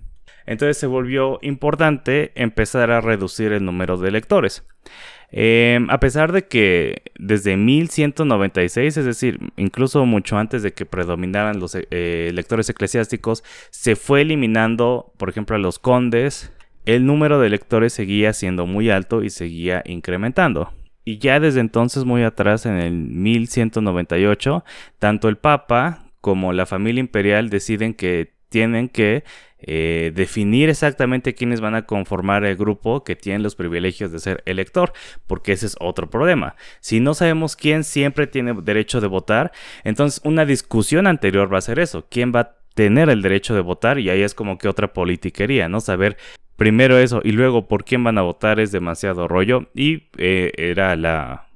Entonces 0.45 0.77
se 0.77 0.87
volvió 0.87 1.39
importante 1.43 2.33
empezar 2.35 2.91
a 2.91 3.01
reducir 3.01 3.53
el 3.53 3.65
número 3.65 3.97
de 3.97 4.09
electores. 4.09 4.65
Em, 5.31 5.89
a 5.89 5.99
pesar 5.99 6.31
de 6.31 6.47
que 6.47 7.03
desde 7.19 7.57
1196, 7.57 8.99
es 8.99 9.05
decir, 9.05 9.39
incluso 9.57 10.05
mucho 10.05 10.37
antes 10.37 10.63
de 10.63 10.73
que 10.73 10.85
predominaran 10.85 11.59
los 11.59 11.75
eh, 11.75 12.27
electores 12.29 12.69
eclesiásticos, 12.69 13.43
se 13.71 13.97
fue 13.97 14.21
eliminando, 14.21 15.15
por 15.17 15.31
ejemplo, 15.31 15.57
a 15.57 15.59
los 15.59 15.79
condes, 15.79 16.53
el 16.85 17.07
número 17.07 17.41
de 17.41 17.47
electores 17.47 17.95
seguía 17.95 18.33
siendo 18.35 18.67
muy 18.67 18.91
alto 18.91 19.23
y 19.23 19.31
seguía 19.31 19.83
incrementando. 19.87 20.71
Y 21.05 21.19
ya 21.19 21.41
desde 21.41 21.61
entonces, 21.61 22.05
muy 22.05 22.23
atrás, 22.23 22.67
en 22.67 22.77
el 22.79 22.93
1198, 22.93 24.65
tanto 24.99 25.29
el 25.29 25.37
Papa 25.37 26.05
como 26.21 26.53
la 26.53 26.67
familia 26.67 27.01
imperial 27.01 27.51
deciden 27.51 27.95
que 27.95 28.35
tienen 28.49 28.89
que 28.89 29.25
eh, 29.59 30.13
definir 30.15 30.69
exactamente 30.69 31.35
quiénes 31.35 31.61
van 31.61 31.75
a 31.75 31.87
conformar 31.87 32.45
el 32.45 32.57
grupo 32.57 33.05
que 33.05 33.17
tienen 33.17 33.43
los 33.43 33.55
privilegios 33.55 34.13
de 34.13 34.19
ser 34.19 34.43
elector, 34.45 34.93
porque 35.27 35.53
ese 35.53 35.67
es 35.67 35.77
otro 35.81 36.11
problema. 36.11 36.57
Si 36.81 37.01
no 37.01 37.15
sabemos 37.15 37.57
quién 37.57 37.83
siempre 37.83 38.27
tiene 38.27 38.55
derecho 38.63 39.01
de 39.01 39.07
votar, 39.07 39.53
entonces 39.85 40.21
una 40.25 40.45
discusión 40.45 41.07
anterior 41.07 41.53
va 41.53 41.59
a 41.59 41.63
ser 41.63 41.79
eso, 41.79 42.07
quién 42.11 42.33
va 42.35 42.41
a 42.41 42.57
tener 42.75 43.09
el 43.09 43.23
derecho 43.23 43.55
de 43.55 43.61
votar 43.61 43.99
y 43.99 44.11
ahí 44.11 44.23
es 44.23 44.35
como 44.35 44.59
que 44.59 44.69
otra 44.69 44.93
politiquería, 44.93 45.69
¿no? 45.69 45.81
Saber 45.81 46.17
primero 46.63 46.97
eso 46.97 47.21
y 47.25 47.33
luego 47.33 47.67
por 47.67 47.85
quién 47.85 48.05
van 48.05 48.19
a 48.19 48.23
votar 48.23 48.61
es 48.61 48.71
demasiado 48.71 49.27
rollo 49.27 49.67
y 49.75 50.05
eh, 50.17 50.53
era 50.57 50.95
la, 50.95 51.49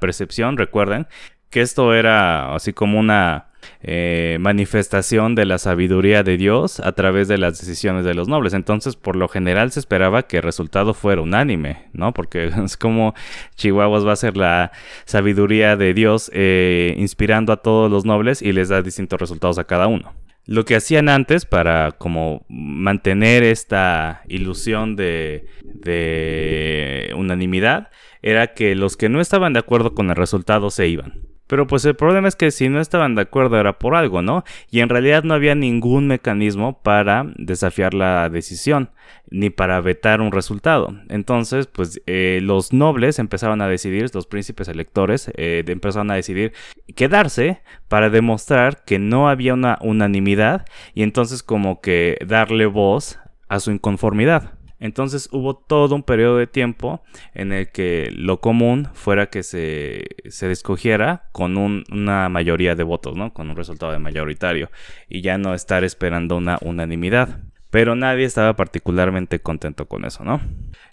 percepción, 0.00 0.56
recuerden, 0.56 1.08
que 1.50 1.62
esto 1.62 1.92
era 1.94 2.54
así 2.54 2.72
como 2.72 3.00
una 3.00 3.48
eh, 3.80 4.36
manifestación 4.38 5.34
de 5.34 5.46
la 5.46 5.58
sabiduría 5.58 6.22
de 6.22 6.36
Dios 6.36 6.78
a 6.78 6.92
través 6.92 7.26
de 7.26 7.38
las 7.38 7.58
decisiones 7.58 8.04
de 8.04 8.14
los 8.14 8.28
nobles. 8.28 8.54
Entonces, 8.54 8.94
por 8.94 9.16
lo 9.16 9.26
general 9.26 9.72
se 9.72 9.80
esperaba 9.80 10.28
que 10.28 10.36
el 10.36 10.44
resultado 10.44 10.94
fuera 10.94 11.22
unánime, 11.22 11.88
¿no? 11.92 12.14
Porque 12.14 12.52
es 12.64 12.76
como 12.76 13.14
Chihuahuas 13.56 14.06
va 14.06 14.12
a 14.12 14.16
ser 14.16 14.36
la 14.36 14.70
sabiduría 15.06 15.76
de 15.76 15.92
Dios 15.92 16.30
eh, 16.32 16.94
inspirando 16.98 17.52
a 17.52 17.56
todos 17.56 17.90
los 17.90 18.04
nobles 18.04 18.42
y 18.42 18.52
les 18.52 18.68
da 18.68 18.80
distintos 18.80 19.20
resultados 19.20 19.58
a 19.58 19.64
cada 19.64 19.88
uno. 19.88 20.12
Lo 20.44 20.64
que 20.64 20.74
hacían 20.74 21.08
antes 21.08 21.46
para 21.46 21.92
como 21.92 22.44
mantener 22.48 23.44
esta 23.44 24.22
ilusión 24.26 24.96
de, 24.96 25.46
de 25.62 27.12
unanimidad 27.16 27.90
era 28.22 28.54
que 28.54 28.74
los 28.74 28.96
que 28.96 29.08
no 29.08 29.20
estaban 29.20 29.52
de 29.52 29.60
acuerdo 29.60 29.94
con 29.94 30.10
el 30.10 30.16
resultado 30.16 30.70
se 30.70 30.88
iban. 30.88 31.31
Pero 31.52 31.66
pues 31.66 31.84
el 31.84 31.94
problema 31.94 32.28
es 32.28 32.34
que 32.34 32.50
si 32.50 32.70
no 32.70 32.80
estaban 32.80 33.14
de 33.14 33.20
acuerdo 33.20 33.60
era 33.60 33.78
por 33.78 33.94
algo, 33.94 34.22
¿no? 34.22 34.42
Y 34.70 34.80
en 34.80 34.88
realidad 34.88 35.22
no 35.22 35.34
había 35.34 35.54
ningún 35.54 36.06
mecanismo 36.06 36.80
para 36.80 37.26
desafiar 37.36 37.92
la 37.92 38.30
decisión, 38.30 38.88
ni 39.28 39.50
para 39.50 39.78
vetar 39.82 40.22
un 40.22 40.32
resultado. 40.32 40.96
Entonces, 41.10 41.66
pues 41.66 42.00
eh, 42.06 42.38
los 42.42 42.72
nobles 42.72 43.18
empezaron 43.18 43.60
a 43.60 43.68
decidir, 43.68 44.08
los 44.14 44.26
príncipes 44.26 44.66
electores 44.68 45.30
eh, 45.36 45.62
empezaron 45.66 46.10
a 46.10 46.14
decidir 46.14 46.54
quedarse 46.96 47.60
para 47.86 48.08
demostrar 48.08 48.82
que 48.86 48.98
no 48.98 49.28
había 49.28 49.52
una 49.52 49.76
unanimidad 49.82 50.64
y 50.94 51.02
entonces 51.02 51.42
como 51.42 51.82
que 51.82 52.16
darle 52.26 52.64
voz 52.64 53.18
a 53.50 53.60
su 53.60 53.72
inconformidad. 53.72 54.54
Entonces 54.82 55.28
hubo 55.30 55.54
todo 55.54 55.94
un 55.94 56.02
periodo 56.02 56.38
de 56.38 56.48
tiempo 56.48 57.04
en 57.34 57.52
el 57.52 57.70
que 57.70 58.10
lo 58.12 58.40
común 58.40 58.88
fuera 58.94 59.30
que 59.30 59.44
se, 59.44 60.06
se 60.28 60.50
escogiera 60.50 61.28
con 61.30 61.56
una 61.56 62.28
mayoría 62.28 62.74
de 62.74 62.82
votos, 62.82 63.16
¿no? 63.16 63.32
Con 63.32 63.48
un 63.48 63.54
resultado 63.54 63.92
de 63.92 64.00
mayoritario 64.00 64.72
y 65.08 65.20
ya 65.20 65.38
no 65.38 65.54
estar 65.54 65.84
esperando 65.84 66.36
una 66.36 66.58
unanimidad. 66.62 67.38
Pero 67.70 67.94
nadie 67.94 68.24
estaba 68.24 68.56
particularmente 68.56 69.40
contento 69.40 69.86
con 69.86 70.04
eso, 70.04 70.24
¿no? 70.24 70.40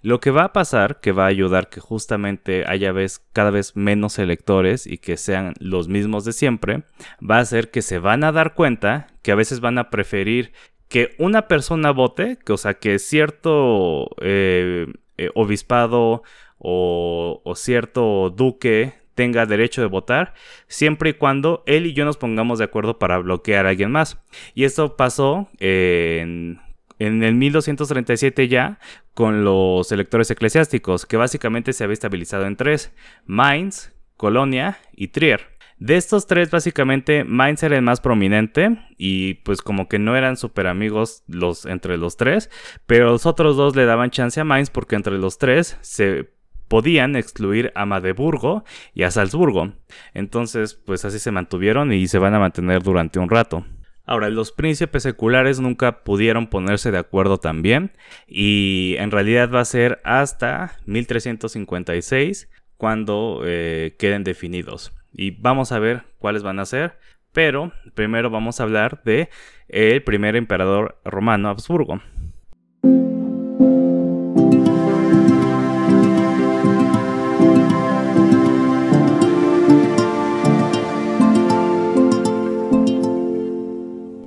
Lo 0.04 0.20
que 0.20 0.30
va 0.30 0.44
a 0.44 0.54
pasar, 0.54 1.00
que 1.00 1.12
va 1.12 1.24
a 1.26 1.30
ayudar 1.30 1.70
que 1.70 1.82
justamente 1.82 2.66
haya 2.68 2.94
cada 3.34 3.50
vez 3.50 3.76
menos 3.76 4.20
electores 4.20 4.86
y 4.86 5.00
que 5.00 5.18
sean 5.18 5.56
los 5.60 5.88
mismos 5.88 6.26
de 6.26 6.34
siempre, 6.34 6.84
va 7.20 7.40
a 7.40 7.46
ser 7.46 7.72
que 7.72 7.82
se 7.82 7.98
van 7.98 8.24
a 8.24 8.32
dar 8.32 8.54
cuenta 8.54 9.08
que 9.24 9.32
a 9.32 9.36
veces 9.36 9.62
van 9.62 9.80
a 9.80 9.90
preferir 9.90 10.54
que 10.90 11.16
una 11.20 11.48
persona 11.48 11.92
vote, 11.92 12.38
que, 12.44 12.52
o 12.52 12.58
sea, 12.58 12.74
que 12.74 13.00
cierto 13.00 14.10
eh, 14.22 14.88
eh, 15.18 15.30
obispado 15.36 16.24
o, 16.58 17.54
cierto 17.56 18.32
duque 18.32 18.94
tenga 19.16 19.46
derecho 19.46 19.82
de 19.82 19.88
votar, 19.88 20.34
siempre 20.68 21.12
y 21.12 21.14
cuando 21.14 21.64
él 21.66 21.86
y 21.86 21.94
yo 21.94 22.06
nos 22.06 22.18
pongamos 22.18 22.60
de 22.60 22.66
acuerdo 22.66 23.00
para 23.00 23.18
bloquear 23.20 23.66
a 23.66 23.70
alguien 23.70 23.92
más. 23.92 24.18
Y 24.56 24.64
esto 24.64 24.96
pasó 24.98 25.50
en, 25.60 26.60
en 27.00 27.24
el 27.24 27.36
1237 27.36 28.48
ya 28.48 28.80
con 29.14 29.44
los 29.44 29.92
electores 29.92 30.32
eclesiásticos, 30.32 31.06
que 31.06 31.18
básicamente 31.18 31.74
se 31.74 31.84
había 31.84 31.94
estabilizado 31.94 32.46
en 32.46 32.56
tres, 32.56 32.94
Mainz, 33.26 33.94
Colonia 34.18 34.80
y 34.94 35.10
Trier. 35.10 35.59
De 35.80 35.96
estos 35.96 36.28
tres, 36.28 36.52
básicamente, 36.52 37.24
Mainz 37.24 37.64
era 37.64 37.78
el 37.78 37.82
más 37.82 38.02
prominente 38.02 38.78
y 38.98 39.36
pues 39.36 39.62
como 39.62 39.88
que 39.88 39.98
no 39.98 40.18
eran 40.18 40.36
súper 40.36 40.68
amigos 40.68 41.24
los, 41.28 41.66
entre 41.66 41.98
los 41.98 42.18
tres, 42.18 42.50
pero 42.86 43.12
los 43.12 43.26
otros 43.26 43.56
dos 43.56 43.78
le 43.78 43.86
daban 43.86 44.12
chance 44.12 44.42
a 44.42 44.44
Mainz 44.44 44.70
porque 44.70 44.98
entre 44.98 45.18
los 45.18 45.38
tres 45.38 45.78
se 45.80 46.34
podían 46.68 47.16
excluir 47.16 47.72
a 47.76 47.86
Magdeburgo 47.86 48.66
y 48.94 49.04
a 49.04 49.12
Salzburgo. 49.12 49.72
Entonces, 50.14 50.74
pues 50.74 51.06
así 51.06 51.18
se 51.18 51.32
mantuvieron 51.32 51.94
y 51.94 52.08
se 52.08 52.20
van 52.20 52.34
a 52.34 52.40
mantener 52.40 52.84
durante 52.84 53.20
un 53.20 53.30
rato. 53.30 53.66
Ahora, 54.06 54.30
los 54.30 54.52
príncipes 54.52 55.04
seculares 55.04 55.62
nunca 55.62 56.04
pudieron 56.04 56.48
ponerse 56.48 56.92
de 56.92 56.98
acuerdo 56.98 57.38
también 57.38 57.94
y 58.28 58.96
en 58.98 59.12
realidad 59.12 59.50
va 59.50 59.62
a 59.62 59.66
ser 59.66 60.02
hasta 60.04 60.78
1356 60.88 62.50
cuando 62.76 63.44
eh, 63.46 63.96
queden 63.98 64.24
definidos. 64.26 64.92
Y 65.12 65.32
vamos 65.32 65.72
a 65.72 65.80
ver 65.80 66.04
cuáles 66.18 66.44
van 66.44 66.60
a 66.60 66.66
ser, 66.66 66.98
pero 67.32 67.72
primero 67.94 68.30
vamos 68.30 68.60
a 68.60 68.64
hablar 68.64 69.02
de 69.04 69.30
el 69.68 70.04
primer 70.04 70.36
emperador 70.36 71.00
romano 71.04 71.50
Habsburgo. 71.50 72.02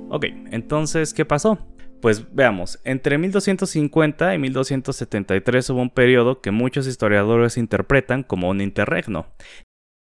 Ok, 0.09 0.25
entonces, 0.51 1.13
¿qué 1.13 1.25
pasó? 1.25 1.57
Pues 1.99 2.35
veamos, 2.35 2.79
entre 2.83 3.17
1250 3.17 4.35
y 4.35 4.37
1273 4.37 5.69
hubo 5.69 5.81
un 5.81 5.89
periodo 5.89 6.41
que 6.41 6.51
muchos 6.51 6.85
historiadores 6.85 7.57
interpretan 7.57 8.23
como 8.23 8.49
un 8.49 8.61
interregno. 8.61 9.25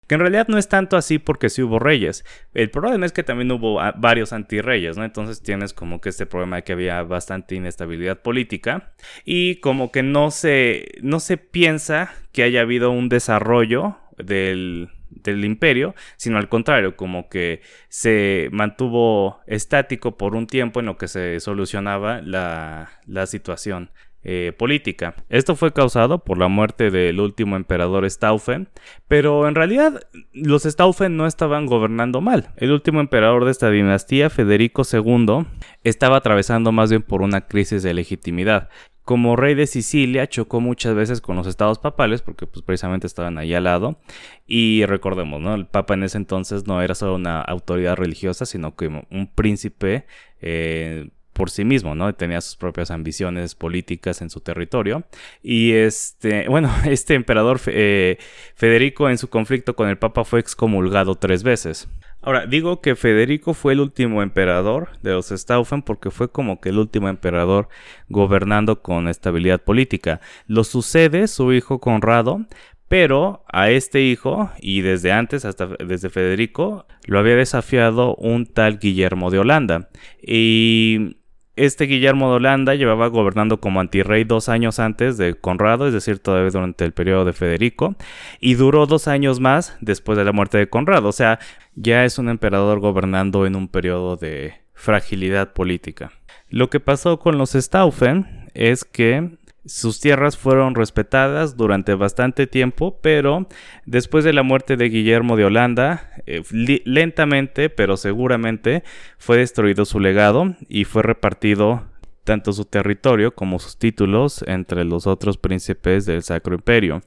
Que 0.08 0.14
en 0.14 0.20
realidad 0.20 0.48
no 0.48 0.58
es 0.58 0.68
tanto 0.68 0.96
así 0.96 1.18
porque 1.18 1.50
sí 1.50 1.62
hubo 1.62 1.78
reyes. 1.78 2.24
El 2.54 2.70
problema 2.70 3.06
es 3.06 3.12
que 3.12 3.22
también 3.22 3.52
hubo 3.52 3.80
ah, 3.80 3.94
varios 3.96 4.32
antirreyes, 4.32 4.96
¿no? 4.96 5.04
Entonces 5.04 5.42
tienes 5.42 5.74
como 5.74 6.00
que 6.00 6.08
este 6.08 6.26
problema 6.26 6.56
de 6.56 6.64
que 6.64 6.72
había 6.72 7.02
bastante 7.02 7.54
inestabilidad 7.54 8.20
política 8.22 8.92
y 9.24 9.56
como 9.56 9.92
que 9.92 10.02
no 10.02 10.30
se, 10.30 10.86
no 11.02 11.20
se 11.20 11.36
piensa 11.36 12.12
que 12.32 12.42
haya 12.42 12.62
habido 12.62 12.90
un 12.90 13.10
desarrollo 13.10 13.98
del, 14.16 14.88
del 15.10 15.44
imperio, 15.44 15.94
sino 16.16 16.38
al 16.38 16.48
contrario, 16.48 16.96
como 16.96 17.28
que 17.28 17.60
se 17.88 18.48
mantuvo 18.50 19.40
estático 19.46 20.16
por 20.16 20.34
un 20.34 20.46
tiempo 20.46 20.80
en 20.80 20.86
lo 20.86 20.96
que 20.96 21.08
se 21.08 21.38
solucionaba 21.40 22.22
la, 22.22 22.90
la 23.06 23.26
situación 23.26 23.90
eh, 24.24 24.52
política. 24.56 25.14
Esto 25.28 25.56
fue 25.56 25.72
causado 25.72 26.24
por 26.24 26.38
la 26.38 26.48
muerte 26.48 26.90
del 26.90 27.20
último 27.20 27.56
emperador 27.56 28.08
Staufen, 28.10 28.68
pero 29.06 29.48
en 29.48 29.54
realidad 29.54 30.00
los 30.32 30.64
Staufen 30.64 31.16
no 31.16 31.26
estaban 31.26 31.66
gobernando 31.66 32.20
mal. 32.20 32.50
El 32.56 32.72
último 32.72 33.00
emperador 33.00 33.44
de 33.44 33.52
esta 33.52 33.70
dinastía, 33.70 34.30
Federico 34.30 34.82
II, 34.90 35.46
estaba 35.84 36.16
atravesando 36.16 36.72
más 36.72 36.90
bien 36.90 37.02
por 37.02 37.22
una 37.22 37.42
crisis 37.42 37.82
de 37.82 37.94
legitimidad 37.94 38.68
como 39.08 39.36
rey 39.36 39.54
de 39.54 39.66
Sicilia 39.66 40.26
chocó 40.26 40.60
muchas 40.60 40.94
veces 40.94 41.22
con 41.22 41.34
los 41.34 41.46
estados 41.46 41.78
papales 41.78 42.20
porque 42.20 42.46
pues 42.46 42.62
precisamente 42.62 43.06
estaban 43.06 43.38
ahí 43.38 43.54
al 43.54 43.64
lado 43.64 43.98
y 44.46 44.84
recordemos, 44.84 45.40
¿no? 45.40 45.54
El 45.54 45.66
papa 45.66 45.94
en 45.94 46.02
ese 46.02 46.18
entonces 46.18 46.66
no 46.66 46.82
era 46.82 46.94
solo 46.94 47.14
una 47.14 47.40
autoridad 47.40 47.96
religiosa 47.96 48.44
sino 48.44 48.76
que 48.76 48.88
un 48.88 49.32
príncipe 49.34 50.04
eh, 50.42 51.08
por 51.38 51.50
sí 51.50 51.64
mismo, 51.64 51.94
¿no? 51.94 52.12
Tenía 52.16 52.40
sus 52.40 52.56
propias 52.56 52.90
ambiciones 52.90 53.54
políticas 53.54 54.22
en 54.22 54.28
su 54.28 54.40
territorio. 54.40 55.04
Y 55.40 55.70
este, 55.70 56.48
bueno, 56.48 56.68
este 56.84 57.14
emperador 57.14 57.60
eh, 57.66 58.18
Federico 58.56 59.08
en 59.08 59.18
su 59.18 59.28
conflicto 59.28 59.76
con 59.76 59.88
el 59.88 59.98
Papa 59.98 60.24
fue 60.24 60.40
excomulgado 60.40 61.14
tres 61.14 61.44
veces. 61.44 61.88
Ahora, 62.20 62.46
digo 62.46 62.80
que 62.80 62.96
Federico 62.96 63.54
fue 63.54 63.74
el 63.74 63.80
último 63.80 64.20
emperador 64.20 64.88
de 65.02 65.12
los 65.12 65.28
Staufen 65.28 65.82
porque 65.82 66.10
fue 66.10 66.28
como 66.28 66.60
que 66.60 66.70
el 66.70 66.78
último 66.78 67.08
emperador 67.08 67.68
gobernando 68.08 68.82
con 68.82 69.06
estabilidad 69.06 69.62
política. 69.62 70.20
Lo 70.48 70.64
sucede 70.64 71.28
su 71.28 71.52
hijo 71.52 71.78
Conrado, 71.78 72.46
pero 72.88 73.44
a 73.52 73.70
este 73.70 74.00
hijo, 74.00 74.50
y 74.58 74.80
desde 74.80 75.12
antes, 75.12 75.44
hasta 75.44 75.68
desde 75.78 76.10
Federico, 76.10 76.86
lo 77.06 77.20
había 77.20 77.36
desafiado 77.36 78.16
un 78.16 78.46
tal 78.46 78.80
Guillermo 78.80 79.30
de 79.30 79.38
Holanda. 79.38 79.88
Y 80.20 81.18
este 81.58 81.84
Guillermo 81.84 82.30
de 82.30 82.36
Holanda 82.36 82.74
llevaba 82.74 83.08
gobernando 83.08 83.60
como 83.60 83.80
antirrey 83.80 84.24
dos 84.24 84.48
años 84.48 84.78
antes 84.78 85.16
de 85.18 85.34
Conrado, 85.34 85.86
es 85.86 85.92
decir, 85.92 86.18
todavía 86.18 86.50
durante 86.50 86.84
el 86.84 86.92
periodo 86.92 87.24
de 87.24 87.32
Federico, 87.32 87.96
y 88.40 88.54
duró 88.54 88.86
dos 88.86 89.08
años 89.08 89.40
más 89.40 89.76
después 89.80 90.16
de 90.16 90.24
la 90.24 90.32
muerte 90.32 90.58
de 90.58 90.68
Conrado. 90.68 91.08
O 91.08 91.12
sea, 91.12 91.38
ya 91.74 92.04
es 92.04 92.18
un 92.18 92.28
emperador 92.28 92.80
gobernando 92.80 93.46
en 93.46 93.56
un 93.56 93.68
periodo 93.68 94.16
de 94.16 94.54
fragilidad 94.74 95.52
política. 95.52 96.12
Lo 96.48 96.70
que 96.70 96.80
pasó 96.80 97.18
con 97.18 97.36
los 97.36 97.52
Staufen 97.52 98.48
es 98.54 98.84
que 98.84 99.36
sus 99.68 100.00
tierras 100.00 100.36
fueron 100.36 100.74
respetadas 100.74 101.56
durante 101.56 101.94
bastante 101.94 102.46
tiempo, 102.46 102.98
pero 103.02 103.46
después 103.86 104.24
de 104.24 104.32
la 104.32 104.42
muerte 104.42 104.76
de 104.76 104.88
Guillermo 104.88 105.36
de 105.36 105.44
Holanda, 105.44 106.10
eh, 106.26 106.42
lentamente 106.84 107.70
pero 107.70 107.96
seguramente 107.96 108.82
fue 109.18 109.38
destruido 109.38 109.84
su 109.84 110.00
legado 110.00 110.56
y 110.68 110.84
fue 110.84 111.02
repartido 111.02 111.84
tanto 112.24 112.52
su 112.52 112.64
territorio 112.64 113.34
como 113.34 113.58
sus 113.58 113.78
títulos 113.78 114.44
entre 114.46 114.84
los 114.84 115.06
otros 115.06 115.38
príncipes 115.38 116.04
del 116.04 116.22
Sacro 116.22 116.54
Imperio. 116.54 117.02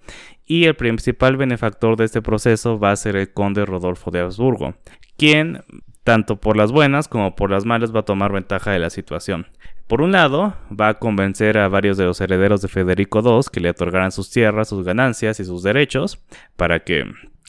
Y 0.45 0.65
el 0.65 0.76
principal 0.76 1.38
benefactor 1.38 1.95
de 1.95 2.06
este 2.06 2.21
proceso 2.21 2.80
va 2.80 2.91
a 2.91 2.95
ser 2.95 3.15
el 3.15 3.32
conde 3.32 3.65
Rodolfo 3.65 4.10
de 4.12 4.19
Habsburgo, 4.19 4.76
quien 5.17 5.63
tanto 6.04 6.38
por 6.38 6.58
las 6.58 6.71
buenas 6.71 7.08
como 7.08 7.36
por 7.36 7.52
las 7.52 7.65
malas 7.65 7.95
va 7.95 8.02
a 8.02 8.06
tomar 8.06 8.32
ventaja 8.32 8.71
de 8.71 8.80
la 8.80 8.89
situación. 8.89 9.47
Por 9.91 10.01
un 10.01 10.13
lado, 10.13 10.54
va 10.71 10.88
a 10.88 10.99
convencer 10.99 11.58
a 11.58 11.67
varios 11.67 11.97
de 11.97 12.06
los 12.06 12.21
herederos 12.21 12.62
de 12.62 12.69
Federico 12.69 13.19
II 13.19 13.41
que 13.51 13.60
le 13.60 13.71
otorgaran 13.71 14.13
sus 14.13 14.32
tierras, 14.32 14.69
sus 14.69 14.86
ganancias 14.86 15.41
y 15.41 15.43
sus 15.43 15.63
derechos 15.63 16.23
para 16.56 16.86
que 16.86 17.04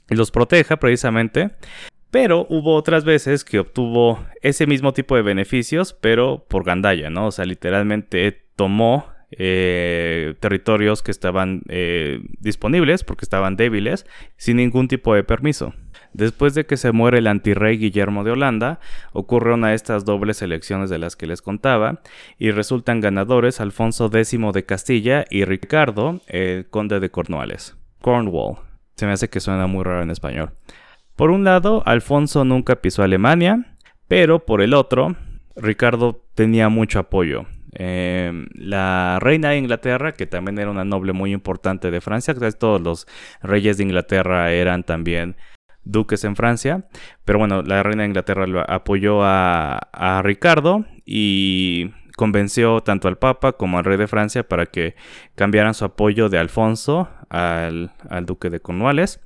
los 0.09 0.33
proteja 0.33 0.79
precisamente. 0.79 1.53
Pero 2.11 2.45
hubo 2.49 2.75
otras 2.75 3.05
veces 3.05 3.45
que 3.45 3.61
obtuvo 3.61 4.27
ese 4.41 4.67
mismo 4.67 4.93
tipo 4.93 5.15
de 5.15 5.23
beneficios, 5.23 5.93
pero 5.93 6.45
por 6.49 6.65
gandalla, 6.65 7.11
¿no? 7.11 7.29
O 7.29 7.31
sea, 7.31 7.45
literalmente 7.45 8.49
tomó 8.57 9.07
eh, 9.31 10.35
territorios 10.41 11.01
que 11.05 11.13
estaban 11.13 11.63
eh, 11.69 12.23
disponibles 12.41 13.05
porque 13.05 13.25
estaban 13.25 13.55
débiles 13.55 14.05
sin 14.37 14.57
ningún 14.57 14.89
tipo 14.89 15.15
de 15.15 15.23
permiso. 15.23 15.75
Después 16.13 16.55
de 16.55 16.67
que 16.67 16.77
se 16.77 16.93
muere 16.93 17.19
el 17.19 17.27
antirrey 17.27 17.79
Guillermo 17.79 18.25
de 18.25 18.33
Holanda, 18.33 18.81
ocurre 19.13 19.55
una 19.55 19.69
de 19.69 19.75
estas 19.75 20.05
dobles 20.05 20.43
elecciones 20.43 20.91
de 20.91 20.99
las 20.99 21.17
que 21.17 21.27
les 21.27 21.43
contaba, 21.43 22.01
y 22.39 22.51
resultan 22.51 23.01
ganadores 23.01 23.61
Alfonso 23.61 24.11
X 24.13 24.39
de 24.53 24.65
Castilla 24.65 25.25
y 25.31 25.45
Ricardo, 25.45 26.21
el 26.27 26.67
conde 26.69 27.01
de 27.01 27.11
Cornualles. 27.11 27.77
Cornwall. 28.01 28.57
Se 28.97 29.07
me 29.07 29.13
hace 29.13 29.29
que 29.29 29.41
suena 29.41 29.67
muy 29.67 29.85
raro 29.85 30.03
en 30.03 30.11
español. 30.11 30.51
Por 31.17 31.31
un 31.31 31.45
lado, 31.45 31.83
Alfonso 31.87 32.45
nunca 32.45 32.77
pisó 32.77 33.03
Alemania, 33.03 33.77
pero 34.09 34.45
por 34.45 34.61
el 34.61 34.75
otro, 34.75 35.17
Ricardo 35.57 36.25
tenía 36.35 36.69
mucho 36.69 36.99
apoyo. 36.99 37.47
Em, 37.75 38.49
la 38.55 39.19
reina 39.21 39.51
de 39.51 39.59
Inglaterra, 39.59 40.13
que 40.13 40.27
también 40.27 40.59
era 40.59 40.71
una 40.71 40.85
noble 40.85 41.15
muy 41.15 41.33
importante 41.33 41.91
de 41.91 42.03
Francia, 42.03 42.35
todos 42.59 42.81
los 42.81 43.07
reyes 43.43 43.79
de 43.79 43.85
Inglaterra 43.85 44.53
eran 44.53 44.85
también 44.85 45.37
duques 45.85 46.25
en 46.25 46.37
Francia. 46.37 46.87
Pero 47.25 47.39
bueno, 47.39 47.63
la 47.63 47.83
reina 47.83 48.03
de 48.03 48.09
Inglaterra 48.09 48.47
lo 48.47 48.69
apoyó 48.69 49.21
a, 49.23 50.21
Ricardo 50.23 50.85
y 51.05 51.91
convenció 52.17 52.83
tanto 52.83 53.09
al 53.09 53.19
Papa 53.19 53.53
como 53.53 53.79
al 53.79 53.85
rey 53.85 53.97
de 53.97 54.07
Francia 54.07 54.47
para 54.47 54.67
que 54.67 54.95
cambiaran 55.35 55.75
su 55.75 55.85
apoyo 55.85 56.29
de 56.29 56.39
Alfonso 56.39 57.09
al, 57.29 57.93
al 58.09 58.27
duque 58.27 58.51
de 58.51 58.61
Cornualles. 58.61 59.21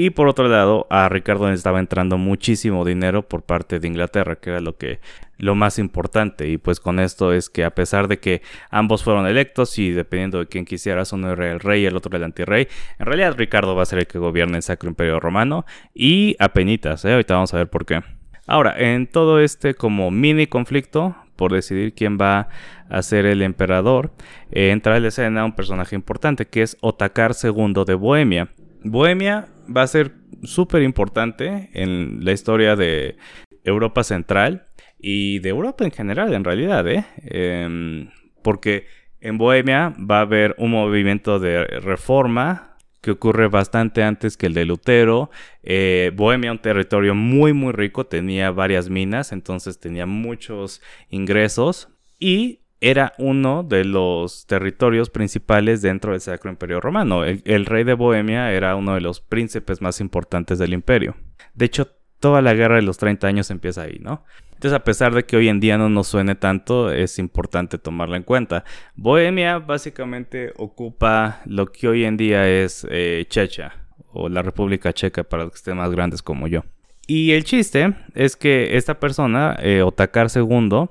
Y 0.00 0.10
por 0.10 0.28
otro 0.28 0.46
lado, 0.46 0.86
a 0.90 1.08
Ricardo 1.08 1.48
le 1.48 1.54
estaba 1.54 1.80
entrando 1.80 2.18
muchísimo 2.18 2.84
dinero 2.84 3.26
por 3.26 3.42
parte 3.42 3.80
de 3.80 3.88
Inglaterra, 3.88 4.36
que 4.36 4.50
era 4.50 4.60
lo 4.60 4.76
que 4.76 5.00
lo 5.38 5.56
más 5.56 5.80
importante. 5.80 6.46
Y 6.46 6.56
pues 6.56 6.78
con 6.78 7.00
esto 7.00 7.32
es 7.32 7.50
que 7.50 7.64
a 7.64 7.74
pesar 7.74 8.06
de 8.06 8.20
que 8.20 8.40
ambos 8.70 9.02
fueron 9.02 9.26
electos 9.26 9.76
y 9.76 9.90
dependiendo 9.90 10.38
de 10.38 10.46
quién 10.46 10.66
quisieras, 10.66 11.12
uno 11.12 11.32
era 11.32 11.50
el 11.50 11.58
rey 11.58 11.82
y 11.82 11.86
el 11.86 11.96
otro 11.96 12.16
el 12.16 12.22
antirrey, 12.22 12.68
en 13.00 13.06
realidad 13.06 13.34
Ricardo 13.36 13.74
va 13.74 13.82
a 13.82 13.86
ser 13.86 13.98
el 13.98 14.06
que 14.06 14.20
gobierne 14.20 14.58
el 14.58 14.62
Sacro 14.62 14.88
Imperio 14.88 15.18
Romano 15.18 15.66
y 15.94 16.36
a 16.38 16.50
penitas, 16.50 17.04
¿eh? 17.04 17.14
ahorita 17.14 17.34
vamos 17.34 17.52
a 17.52 17.56
ver 17.56 17.68
por 17.68 17.84
qué. 17.84 18.00
Ahora, 18.46 18.76
en 18.78 19.08
todo 19.08 19.40
este 19.40 19.74
como 19.74 20.12
mini 20.12 20.46
conflicto 20.46 21.16
por 21.34 21.52
decidir 21.52 21.92
quién 21.92 22.18
va 22.20 22.50
a 22.88 23.02
ser 23.02 23.26
el 23.26 23.42
emperador, 23.42 24.12
eh, 24.52 24.70
entra 24.70 24.96
en 24.96 25.02
la 25.02 25.08
escena 25.08 25.44
un 25.44 25.56
personaje 25.56 25.96
importante 25.96 26.46
que 26.46 26.62
es 26.62 26.76
Otakar 26.82 27.32
II 27.42 27.82
de 27.84 27.94
Bohemia. 27.94 28.48
Bohemia 28.84 29.48
va 29.74 29.82
a 29.82 29.86
ser 29.86 30.12
súper 30.42 30.82
importante 30.82 31.70
en 31.72 32.24
la 32.24 32.32
historia 32.32 32.76
de 32.76 33.16
Europa 33.64 34.04
Central 34.04 34.68
y 34.98 35.38
de 35.40 35.50
Europa 35.50 35.84
en 35.84 35.90
general, 35.90 36.34
en 36.34 36.44
realidad, 36.44 36.86
¿eh? 36.88 37.04
Em, 37.22 38.10
porque 38.42 38.86
en 39.20 39.38
Bohemia 39.38 39.94
va 39.98 40.18
a 40.18 40.22
haber 40.22 40.54
un 40.58 40.70
movimiento 40.72 41.38
de 41.38 41.64
reforma 41.64 42.76
que 43.00 43.12
ocurre 43.12 43.48
bastante 43.48 44.02
antes 44.02 44.36
que 44.36 44.46
el 44.46 44.54
de 44.54 44.64
Lutero. 44.64 45.30
Eh, 45.62 46.10
Bohemia, 46.14 46.52
un 46.52 46.58
territorio 46.58 47.14
muy, 47.14 47.52
muy 47.52 47.72
rico, 47.72 48.06
tenía 48.06 48.50
varias 48.50 48.90
minas, 48.90 49.32
entonces 49.32 49.78
tenía 49.78 50.06
muchos 50.06 50.82
ingresos. 51.10 51.88
Y 52.18 52.60
era 52.80 53.14
uno 53.18 53.64
de 53.64 53.84
los 53.84 54.46
territorios 54.46 55.10
principales 55.10 55.82
dentro 55.82 56.12
del 56.12 56.20
Sacro 56.20 56.50
Imperio 56.50 56.80
Romano. 56.80 57.24
El, 57.24 57.66
rey 57.66 57.84
de 57.84 57.94
Bohemia 57.94 58.52
era 58.52 58.76
uno 58.76 58.94
de 58.94 59.00
los 59.00 59.20
príncipes 59.20 59.82
más 59.82 60.00
importantes 60.00 60.58
del 60.58 60.72
imperio. 60.72 61.16
De 61.54 61.66
hecho, 61.66 61.88
toda 62.20 62.40
la 62.40 62.54
guerra 62.54 62.76
de 62.76 62.82
los 62.82 62.98
30 62.98 63.26
años 63.26 63.50
empieza 63.50 63.82
ahí, 63.82 63.98
¿no? 64.00 64.24
Entonces, 64.52 64.76
a 64.76 64.84
pesar 64.84 65.14
de 65.14 65.24
que 65.24 65.36
hoy 65.36 65.48
en 65.48 65.60
día 65.60 65.78
no 65.78 65.88
nos 65.88 66.08
suene 66.08 66.34
tanto, 66.34 66.90
es 66.90 67.18
importante 67.18 67.78
tomarla 67.78 68.16
en 68.16 68.24
cuenta. 68.24 68.64
Bohemia 68.96 69.58
básicamente 69.58 70.52
ocupa 70.56 71.40
lo 71.46 71.70
que 71.70 71.86
hoy 71.86 72.04
en 72.04 72.16
día 72.16 72.48
es 72.48 72.86
eh, 72.90 73.24
Checha, 73.28 73.86
o 74.12 74.28
la 74.28 74.42
República 74.42 74.92
Checa 74.92 75.22
para 75.22 75.44
los 75.44 75.52
que 75.52 75.58
estén 75.58 75.76
más 75.76 75.90
grandes 75.92 76.22
como 76.22 76.48
yo. 76.48 76.64
Y 77.06 77.32
el 77.32 77.44
chiste 77.44 77.94
es 78.14 78.36
que 78.36 78.76
esta 78.76 79.00
persona, 79.00 79.56
eh, 79.62 79.82
Otakar 79.82 80.26
II, 80.34 80.88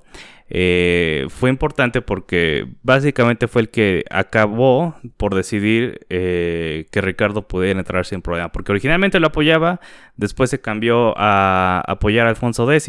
eh, 0.49 1.25
fue 1.29 1.49
importante 1.49 2.01
porque 2.01 2.67
básicamente 2.81 3.47
fue 3.47 3.63
el 3.63 3.69
que 3.69 4.05
acabó 4.09 4.95
por 5.17 5.35
decidir 5.35 6.05
eh, 6.09 6.85
que 6.91 7.01
Ricardo 7.01 7.47
pudiera 7.47 7.79
entrar 7.79 8.05
sin 8.05 8.21
problema. 8.21 8.51
Porque 8.51 8.71
originalmente 8.71 9.19
lo 9.19 9.27
apoyaba, 9.27 9.81
después 10.15 10.49
se 10.49 10.61
cambió 10.61 11.13
a 11.17 11.83
apoyar 11.85 12.27
a 12.27 12.29
Alfonso 12.29 12.71
X 12.71 12.87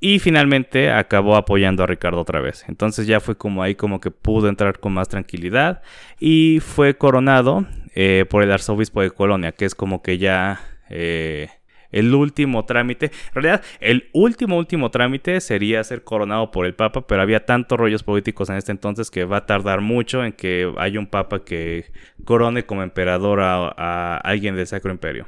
y 0.00 0.18
finalmente 0.18 0.90
acabó 0.90 1.36
apoyando 1.36 1.82
a 1.82 1.86
Ricardo 1.86 2.20
otra 2.20 2.40
vez. 2.40 2.64
Entonces 2.68 3.06
ya 3.06 3.20
fue 3.20 3.36
como 3.36 3.62
ahí 3.62 3.74
como 3.74 4.00
que 4.00 4.10
pudo 4.10 4.48
entrar 4.48 4.78
con 4.78 4.94
más 4.94 5.08
tranquilidad 5.08 5.82
y 6.18 6.60
fue 6.60 6.96
coronado 6.96 7.66
eh, 7.94 8.24
por 8.28 8.42
el 8.42 8.52
arzobispo 8.52 9.02
de 9.02 9.10
Colonia, 9.10 9.52
que 9.52 9.66
es 9.66 9.74
como 9.74 10.02
que 10.02 10.18
ya 10.18 10.60
el 11.92 12.14
último 12.14 12.64
trámite. 12.64 13.06
En 13.06 13.42
realidad, 13.42 13.62
el 13.80 14.08
último, 14.12 14.56
último 14.56 14.90
trámite 14.90 15.40
sería 15.40 15.82
ser 15.84 16.04
coronado 16.04 16.50
por 16.50 16.66
el 16.66 16.74
Papa, 16.74 17.06
pero 17.06 17.22
había 17.22 17.46
tantos 17.46 17.78
rollos 17.78 18.02
políticos 18.02 18.50
en 18.50 18.56
este 18.56 18.72
entonces 18.72 19.10
que 19.10 19.24
va 19.24 19.38
a 19.38 19.46
tardar 19.46 19.80
mucho 19.80 20.24
en 20.24 20.32
que 20.32 20.72
haya 20.78 20.98
un 20.98 21.06
Papa 21.06 21.44
que 21.44 21.86
corone 22.24 22.64
como 22.64 22.82
emperador 22.82 23.40
a, 23.40 24.16
alguien 24.18 24.56
del 24.56 24.66
Sacro 24.66 24.90
Imperio. 24.90 25.26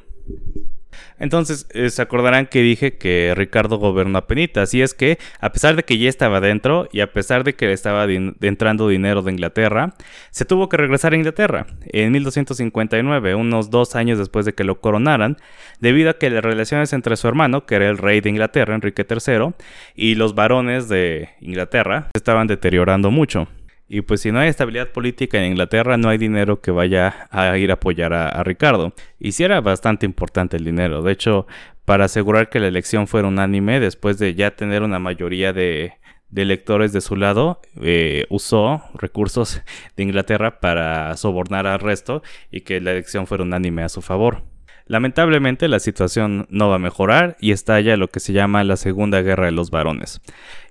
Entonces, 1.18 1.66
eh, 1.70 1.90
se 1.90 2.03
acordarán 2.03 2.46
que 2.46 2.62
dije 2.62 2.96
que 2.96 3.35
Ricardo 3.37 3.79
gobernó 3.79 4.18
a 4.18 4.26
penitas, 4.26 4.74
y 4.74 4.83
es 4.83 4.94
que, 4.94 5.18
a 5.40 5.53
pesar 5.53 5.76
de 5.76 5.83
que 5.83 5.98
ya 5.98 6.09
estaba 6.09 6.40
dentro, 6.40 6.88
y 6.92 7.00
a 7.00 7.12
pesar 7.12 7.44
de 7.44 7.55
que 7.55 7.66
le 7.66 7.72
estaba 7.72 8.07
entrando 8.07 8.88
dinero 8.88 9.22
de 9.22 9.33
Inglaterra, 9.33 9.94
se 10.31 10.44
tuvo 10.44 10.68
que 10.68 10.76
regresar 10.76 11.12
a 11.12 11.16
Inglaterra 11.16 11.66
en 11.85 12.12
1259, 12.12 13.35
unos 13.35 13.70
dos 13.70 13.96
años 13.96 14.18
después 14.18 14.46
de 14.46 14.55
que 14.55 14.64
lo 14.64 14.81
coronaran, 14.81 15.37
debido 15.81 16.11
a 16.11 16.18
que 16.18 16.31
las 16.31 16.44
relaciones 16.44 16.92
entre 16.92 17.16
su 17.16 17.29
hermano, 17.29 17.66
que 17.66 17.76
era 17.76 17.88
el 17.88 17.98
rey 17.98 18.20
de 18.20 18.31
Inglaterra, 18.31 18.74
Enrique 18.74 19.07
III, 19.09 19.55
y 19.94 20.14
los 20.14 20.35
varones 20.35 20.88
de 20.88 21.31
Inglaterra 21.40 22.09
se 22.12 22.18
estaban 22.18 22.46
deteriorando 22.46 23.11
mucho. 23.11 23.48
Y 23.92 24.03
pues 24.03 24.20
si 24.20 24.31
no 24.31 24.38
hay 24.38 24.48
estabilidad 24.48 24.92
política 24.92 25.37
en 25.38 25.50
Inglaterra, 25.50 25.96
no 25.96 26.11
hay 26.11 26.16
dinero 26.16 26.61
que 26.61 26.70
vaya 26.70 27.26
a 27.33 27.59
ir 27.59 27.72
a 27.72 27.74
apoyar 27.74 28.12
a, 28.12 28.40
Ricardo. 28.44 28.94
Y 29.18 29.33
sí 29.33 29.42
era 29.42 29.61
bastante 29.61 30.07
importante 30.07 30.57
el 30.57 30.64
dinero. 30.64 31.03
De 31.03 31.11
hecho, 31.11 31.48
para 31.85 32.05
asegurar 32.05 32.50
que 32.50 32.61
la 32.61 32.68
elección 32.68 33.09
fuera 33.09 33.26
unánime, 33.26 33.81
después 33.81 34.16
de 34.20 34.37
ya 34.37 34.53
tener 34.53 34.85
una 34.85 35.00
mayoría 35.00 35.53
de, 35.53 35.94
electores 36.33 36.92
de 36.92 37.00
su 37.00 37.16
lado, 37.16 37.61
eh, 37.83 38.26
usó 38.31 38.81
recursos 38.94 39.61
de 39.96 40.05
Inglaterra 40.05 40.61
para 40.61 41.16
sobornar 41.16 41.66
al 41.66 41.81
resto 41.81 42.22
y 42.53 42.61
que 42.61 42.81
la 42.81 42.92
elección 42.92 43.26
fuera 43.26 43.42
unánime 43.42 43.83
a 43.83 43.88
su 43.88 44.03
favor. 44.03 44.44
Lamentablemente 44.87 45.66
la 45.66 45.81
situación 45.81 46.46
no 46.48 46.68
va 46.68 46.76
a 46.76 46.79
mejorar 46.79 47.37
y 47.40 47.50
estalla 47.50 47.96
lo 47.96 48.07
que 48.07 48.20
se 48.20 48.33
llama 48.33 48.62
la 48.62 48.76
Segunda 48.76 49.20
Guerra 49.20 49.46
de 49.46 49.53
los 49.53 49.72
Varones. 49.72 50.20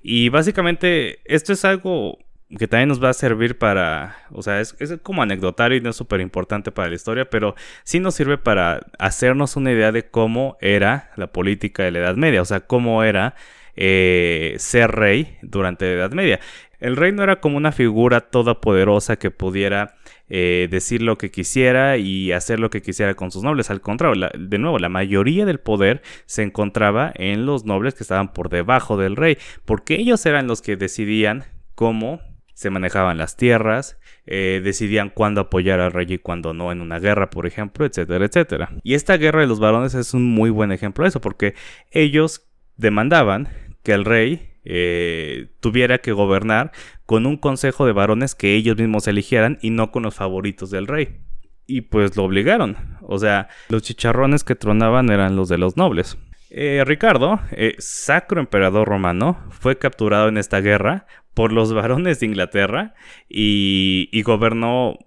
Y 0.02 0.30
básicamente 0.30 1.20
esto 1.26 1.52
es 1.52 1.66
algo 1.66 2.18
que 2.58 2.68
también 2.68 2.90
nos 2.90 3.04
va 3.04 3.10
a 3.10 3.14
servir 3.14 3.58
para, 3.58 4.18
o 4.32 4.42
sea, 4.42 4.60
es, 4.60 4.76
como 5.04 5.22
anecdotario 5.22 5.78
y 5.78 5.82
no 5.82 5.92
es 5.92 5.96
súper 5.96 6.20
importante 6.20 6.72
para 6.72 6.90
la 6.90 6.96
historia, 6.96 7.30
pero 7.30 7.56
sí 7.84 8.00
nos 8.00 8.16
sirve 8.16 8.38
para 8.38 8.88
hacernos 8.98 9.56
una 9.56 9.72
idea 9.72 9.92
de 9.92 10.10
cómo 10.10 10.58
era 10.60 11.12
la 11.16 11.28
política 11.28 11.84
de 11.84 11.92
la 11.92 12.00
Edad 12.00 12.16
Media, 12.16 12.42
o 12.42 12.46
sea, 12.46 12.62
cómo 12.62 13.04
era 13.04 13.36
eh, 13.76 14.56
ser 14.58 14.92
rey 14.92 15.38
durante 15.44 15.86
la 15.86 15.92
Edad 15.94 16.12
Media. 16.12 16.40
El 16.80 16.96
rey 16.96 17.12
no 17.12 17.24
era 17.24 17.40
como 17.40 17.58
una 17.58 17.72
figura 17.72 18.22
todopoderosa 18.22 19.18
que 19.18 19.32
pudiera 19.32 19.96
eh, 20.30 20.68
decir 20.72 21.02
lo 21.02 21.18
que 21.18 21.30
quisiera 21.30 21.98
y 21.98 22.32
hacer 22.32 22.60
lo 22.60 22.70
que 22.70 22.82
quisiera 22.82 23.14
con 23.14 23.32
sus 23.32 23.44
nobles. 23.44 23.70
Al 23.70 23.82
contrario, 23.82 24.30
de 24.34 24.58
nuevo, 24.58 24.80
la 24.80 24.90
mayoría 24.90 25.46
del 25.46 25.60
poder 25.60 26.02
se 26.26 26.42
encontraba 26.42 27.12
en 27.16 27.46
los 27.46 27.66
nobles 27.66 27.96
que 27.96 28.04
estaban 28.04 28.32
por 28.32 28.50
debajo 28.50 28.98
del 28.98 29.18
rey, 29.18 29.38
porque 29.66 29.96
ellos 29.96 30.26
eran 30.26 30.48
los 30.48 30.62
que 30.62 30.78
decidían 30.78 31.44
cómo 31.76 32.22
se 32.60 32.70
manejaban 32.70 33.18
las 33.18 33.38
tierras, 33.38 33.98
eh, 34.26 34.60
decidían 34.62 35.12
cuándo 35.12 35.40
apoyar 35.40 35.80
al 35.80 35.94
rey 35.94 36.08
y 36.10 36.18
cuándo 36.18 36.54
no 36.54 36.74
en 36.74 36.82
una 36.82 37.00
guerra, 37.00 37.30
por 37.30 37.48
ejemplo, 37.48 37.86
etcétera, 37.86 38.26
etcétera. 38.26 38.72
Y 38.84 38.96
esta 38.96 39.16
guerra 39.16 39.40
de 39.40 39.48
los 39.48 39.62
varones 39.62 39.94
es 39.94 40.14
un 40.14 40.26
muy 40.26 40.50
buen 40.50 40.74
ejemplo 40.74 41.06
de 41.06 41.08
eso, 41.08 41.22
porque 41.22 41.56
ellos 41.92 42.50
demandaban 42.76 43.48
que 43.82 43.94
el 43.94 44.04
rey 44.04 44.50
eh, 44.66 45.48
tuviera 45.62 46.00
que 46.00 46.12
gobernar 46.12 46.74
con 47.06 47.26
un 47.26 47.38
consejo 47.38 47.86
de 47.86 47.94
varones 47.94 48.36
que 48.36 48.56
ellos 48.56 48.76
mismos 48.76 49.08
eligieran 49.08 49.58
y 49.62 49.70
no 49.70 49.94
con 49.94 50.04
los 50.04 50.16
favoritos 50.16 50.70
del 50.70 50.88
rey. 50.88 51.22
Y 51.66 51.80
pues 51.84 52.18
lo 52.18 52.26
obligaron. 52.26 52.76
O 53.04 53.20
sea, 53.20 53.48
los 53.70 53.84
chicharrones 53.84 54.44
que 54.44 54.56
tronaban 54.56 55.10
eran 55.12 55.38
los 55.38 55.48
de 55.48 55.60
los 55.60 55.78
nobles. 55.78 56.18
Eh, 56.50 56.84
Ricardo, 56.86 57.40
sacro 57.78 58.42
emperador 58.42 58.86
romano, 58.86 59.40
fue 59.52 59.78
capturado 59.78 60.28
en 60.28 60.38
esta 60.38 60.60
guerra 60.60 61.06
por 61.40 61.54
los 61.54 61.72
varones 61.72 62.20
de 62.20 62.26
Inglaterra 62.26 62.94
y, 63.30 64.22
gobernó 64.24 64.98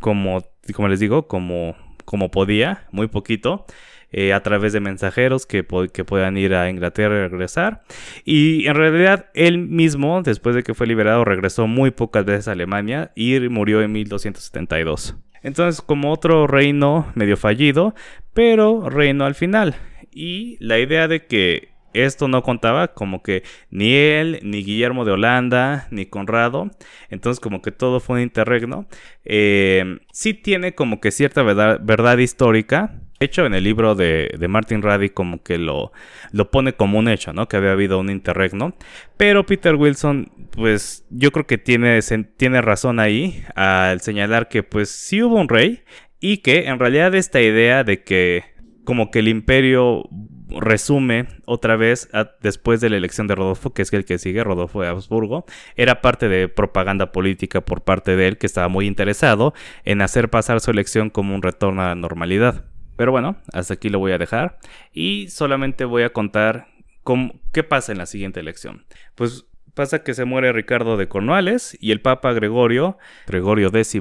como, 0.00 0.42
como 0.72 0.88
les 0.88 1.00
digo, 1.00 1.28
como, 1.28 1.76
como 2.06 2.30
podía, 2.30 2.86
muy 2.92 3.08
poquito. 3.08 3.66
Eh, 4.10 4.32
a 4.32 4.42
través 4.42 4.72
de 4.72 4.80
mensajeros 4.80 5.44
que, 5.44 5.66
que 5.92 6.04
puedan 6.04 6.38
ir 6.38 6.54
a 6.54 6.70
Inglaterra 6.70 7.16
y 7.16 7.28
regresar. 7.28 7.82
Y 8.24 8.66
en 8.68 8.74
realidad 8.74 9.26
él 9.34 9.58
mismo, 9.58 10.22
después 10.22 10.54
de 10.54 10.62
que 10.62 10.72
fue 10.72 10.86
liberado, 10.86 11.26
regresó 11.26 11.66
muy 11.66 11.90
pocas 11.90 12.24
veces 12.24 12.48
a 12.48 12.52
Alemania 12.52 13.12
y 13.14 13.38
murió 13.50 13.82
en 13.82 13.92
1272. 13.92 15.16
Entonces, 15.42 15.82
como 15.82 16.10
otro 16.10 16.46
reino 16.46 17.12
medio 17.14 17.36
fallido, 17.36 17.94
pero 18.32 18.88
reino 18.88 19.26
al 19.26 19.34
final. 19.34 19.74
Y 20.10 20.56
la 20.58 20.78
idea 20.78 21.06
de 21.06 21.26
que 21.26 21.71
esto 21.94 22.28
no 22.28 22.42
contaba 22.42 22.88
como 22.88 23.22
que 23.22 23.42
ni 23.70 23.94
él, 23.94 24.40
ni 24.42 24.64
Guillermo 24.64 25.04
de 25.04 25.12
Holanda, 25.12 25.88
ni 25.90 26.06
Conrado. 26.06 26.70
Entonces 27.10 27.40
como 27.40 27.62
que 27.62 27.72
todo 27.72 28.00
fue 28.00 28.16
un 28.16 28.22
interregno. 28.22 28.86
Eh, 29.24 29.98
sí 30.12 30.34
tiene 30.34 30.74
como 30.74 31.00
que 31.00 31.10
cierta 31.10 31.42
verdad, 31.42 32.18
histórica. 32.18 32.94
De 33.18 33.26
hecho, 33.26 33.46
en 33.46 33.54
el 33.54 33.62
libro 33.62 33.94
de, 33.94 34.34
de 34.36 34.48
Martin 34.48 34.82
Raddy 34.82 35.10
como 35.10 35.42
que 35.44 35.56
lo, 35.56 35.92
lo 36.32 36.50
pone 36.50 36.72
como 36.72 36.98
un 36.98 37.06
hecho, 37.06 37.32
¿no? 37.32 37.46
Que 37.46 37.56
había 37.56 37.70
habido 37.70 38.00
un 38.00 38.10
interregno. 38.10 38.74
Pero 39.16 39.46
Peter 39.46 39.76
Wilson, 39.76 40.32
pues 40.50 41.06
yo 41.10 41.30
creo 41.30 41.46
que 41.46 41.56
tiene, 41.58 42.00
tiene 42.36 42.60
razón 42.62 42.98
ahí 42.98 43.44
al 43.54 44.00
señalar 44.00 44.48
que 44.48 44.64
pues 44.64 44.90
sí 44.90 45.22
hubo 45.22 45.36
un 45.36 45.48
rey 45.48 45.82
y 46.18 46.38
que 46.38 46.66
en 46.66 46.78
realidad 46.78 47.14
esta 47.14 47.40
idea 47.40 47.84
de 47.84 48.02
que 48.02 48.44
como 48.84 49.10
que 49.10 49.20
el 49.20 49.28
imperio 49.28 50.08
resume 50.60 51.26
otra 51.44 51.76
vez 51.76 52.08
después 52.40 52.80
de 52.80 52.90
la 52.90 52.96
elección 52.96 53.26
de 53.26 53.34
Rodolfo, 53.34 53.72
que 53.72 53.82
es 53.82 53.92
el 53.92 54.04
que 54.04 54.18
sigue, 54.18 54.44
Rodolfo 54.44 54.82
de 54.82 54.88
Habsburgo, 54.88 55.44
era 55.76 56.00
parte 56.00 56.28
de 56.28 56.48
propaganda 56.48 57.12
política 57.12 57.60
por 57.60 57.82
parte 57.82 58.16
de 58.16 58.28
él 58.28 58.38
que 58.38 58.46
estaba 58.46 58.68
muy 58.68 58.86
interesado 58.86 59.54
en 59.84 60.02
hacer 60.02 60.30
pasar 60.30 60.60
su 60.60 60.70
elección 60.70 61.10
como 61.10 61.34
un 61.34 61.42
retorno 61.42 61.82
a 61.82 61.88
la 61.88 61.94
normalidad. 61.94 62.64
Pero 62.96 63.10
bueno, 63.10 63.36
hasta 63.52 63.74
aquí 63.74 63.88
lo 63.88 63.98
voy 63.98 64.12
a 64.12 64.18
dejar 64.18 64.58
y 64.92 65.28
solamente 65.28 65.84
voy 65.84 66.02
a 66.02 66.12
contar 66.12 66.68
qué 67.52 67.62
pasa 67.64 67.92
en 67.92 67.98
la 67.98 68.06
siguiente 68.06 68.40
elección. 68.40 68.84
Pues 69.14 69.46
pasa 69.74 70.02
que 70.02 70.14
se 70.14 70.24
muere 70.24 70.52
Ricardo 70.52 70.96
de 70.96 71.08
Cornuales 71.08 71.76
y 71.80 71.92
el 71.92 72.00
Papa 72.00 72.32
Gregorio, 72.32 72.98
Gregorio 73.26 73.68
X, 73.68 73.98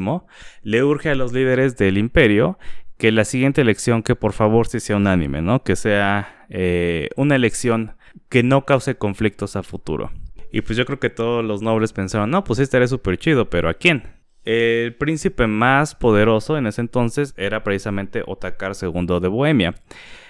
le 0.63 0.83
urge 0.83 1.09
a 1.09 1.15
los 1.15 1.31
líderes 1.31 1.77
del 1.77 1.97
imperio 1.97 2.59
que 3.01 3.11
la 3.11 3.25
siguiente 3.25 3.61
elección 3.61 4.03
que 4.03 4.15
por 4.15 4.31
favor 4.31 4.67
sí 4.67 4.79
sea 4.79 4.97
unánime, 4.97 5.41
¿no? 5.41 5.63
Que 5.63 5.75
sea 5.75 6.45
eh, 6.49 7.09
una 7.15 7.35
elección 7.35 7.95
que 8.29 8.43
no 8.43 8.63
cause 8.63 8.95
conflictos 8.95 9.55
a 9.55 9.63
futuro. 9.63 10.11
Y 10.51 10.61
pues 10.61 10.77
yo 10.77 10.85
creo 10.85 10.99
que 10.99 11.09
todos 11.09 11.43
los 11.43 11.63
nobles 11.63 11.93
pensaron, 11.93 12.29
no, 12.29 12.43
pues 12.43 12.57
sí 12.57 12.63
estaría 12.63 12.85
súper 12.85 13.17
chido, 13.17 13.49
pero 13.49 13.69
¿a 13.69 13.73
quién? 13.73 14.03
El 14.45 14.93
príncipe 14.93 15.47
más 15.47 15.95
poderoso 15.95 16.59
en 16.59 16.67
ese 16.67 16.81
entonces 16.81 17.33
era 17.37 17.63
precisamente 17.63 18.21
Otakar 18.27 18.73
II 18.79 19.19
de 19.19 19.29
Bohemia. 19.29 19.73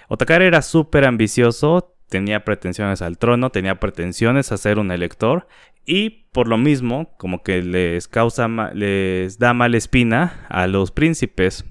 Otakar 0.07 0.41
era 0.41 0.61
súper 0.61 1.03
ambicioso, 1.03 1.97
tenía 2.07 2.45
pretensiones 2.45 3.01
al 3.01 3.17
trono, 3.17 3.49
tenía 3.49 3.81
pretensiones 3.81 4.53
a 4.53 4.57
ser 4.57 4.79
un 4.79 4.91
elector 4.91 5.45
y 5.85 6.29
por 6.31 6.47
lo 6.47 6.57
mismo 6.57 7.17
como 7.17 7.43
que 7.43 7.63
les 7.63 8.07
causa, 8.07 8.47
les 8.73 9.39
da 9.39 9.53
mala 9.53 9.75
espina 9.75 10.45
a 10.47 10.67
los 10.67 10.91
príncipes. 10.91 11.65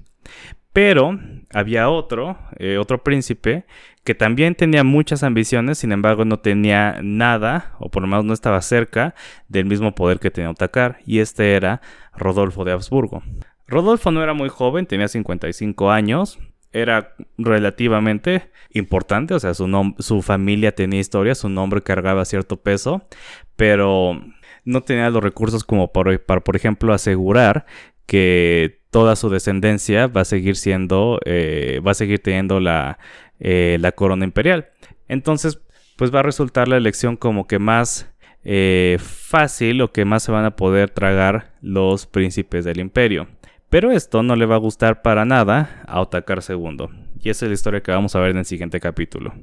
Pero 0.73 1.19
había 1.53 1.89
otro, 1.89 2.37
eh, 2.57 2.77
otro 2.77 3.03
príncipe, 3.03 3.65
que 4.03 4.15
también 4.15 4.55
tenía 4.55 4.83
muchas 4.83 5.21
ambiciones, 5.23 5.77
sin 5.79 5.91
embargo 5.91 6.25
no 6.25 6.39
tenía 6.39 6.99
nada, 7.03 7.75
o 7.79 7.89
por 7.89 8.01
lo 8.01 8.07
menos 8.07 8.25
no 8.25 8.33
estaba 8.33 8.61
cerca 8.61 9.13
del 9.47 9.65
mismo 9.65 9.93
poder 9.93 10.19
que 10.19 10.31
tenía 10.31 10.49
Otakar, 10.49 10.99
y 11.05 11.19
este 11.19 11.55
era 11.55 11.81
Rodolfo 12.15 12.63
de 12.63 12.71
Habsburgo. 12.71 13.21
Rodolfo 13.67 14.11
no 14.11 14.23
era 14.23 14.33
muy 14.33 14.49
joven, 14.49 14.85
tenía 14.85 15.07
55 15.07 15.91
años, 15.91 16.39
era 16.73 17.15
relativamente 17.37 18.49
importante, 18.69 19.33
o 19.33 19.39
sea, 19.39 19.53
su, 19.53 19.93
su 19.99 20.21
familia 20.21 20.73
tenía 20.73 21.01
historia, 21.01 21.35
su 21.35 21.49
nombre 21.49 21.81
cargaba 21.81 22.23
cierto 22.23 22.57
peso, 22.57 23.07
pero 23.57 24.19
no 24.63 24.81
tenía 24.81 25.09
los 25.09 25.23
recursos 25.23 25.63
como 25.63 25.91
para, 25.91 26.17
por 26.19 26.55
ejemplo, 26.55 26.93
asegurar 26.93 27.65
que 28.11 28.81
toda 28.89 29.15
su 29.15 29.29
descendencia 29.29 30.07
va 30.07 30.21
a 30.21 30.25
seguir 30.25 30.57
siendo, 30.57 31.21
eh, 31.23 31.79
va 31.87 31.91
a 31.91 31.93
seguir 31.93 32.19
teniendo 32.19 32.59
la, 32.59 32.99
eh, 33.39 33.77
la 33.79 33.93
corona 33.93 34.25
imperial. 34.25 34.67
Entonces, 35.07 35.61
pues 35.95 36.13
va 36.13 36.19
a 36.19 36.23
resultar 36.23 36.67
la 36.67 36.75
elección 36.75 37.15
como 37.15 37.47
que 37.47 37.57
más 37.57 38.13
eh, 38.43 38.97
fácil 38.99 39.79
o 39.81 39.93
que 39.93 40.03
más 40.03 40.23
se 40.23 40.33
van 40.33 40.43
a 40.43 40.57
poder 40.57 40.89
tragar 40.89 41.53
los 41.61 42.05
príncipes 42.05 42.65
del 42.65 42.81
imperio. 42.81 43.29
Pero 43.69 43.93
esto 43.93 44.23
no 44.23 44.35
le 44.35 44.45
va 44.45 44.55
a 44.55 44.59
gustar 44.59 45.01
para 45.03 45.23
nada 45.23 45.81
a 45.87 46.01
Otakar 46.01 46.41
II. 46.45 46.89
Y 47.21 47.29
esa 47.29 47.45
es 47.45 47.49
la 47.49 47.53
historia 47.53 47.81
que 47.81 47.91
vamos 47.91 48.13
a 48.17 48.19
ver 48.19 48.31
en 48.31 48.39
el 48.39 48.45
siguiente 48.45 48.81
capítulo. 48.81 49.33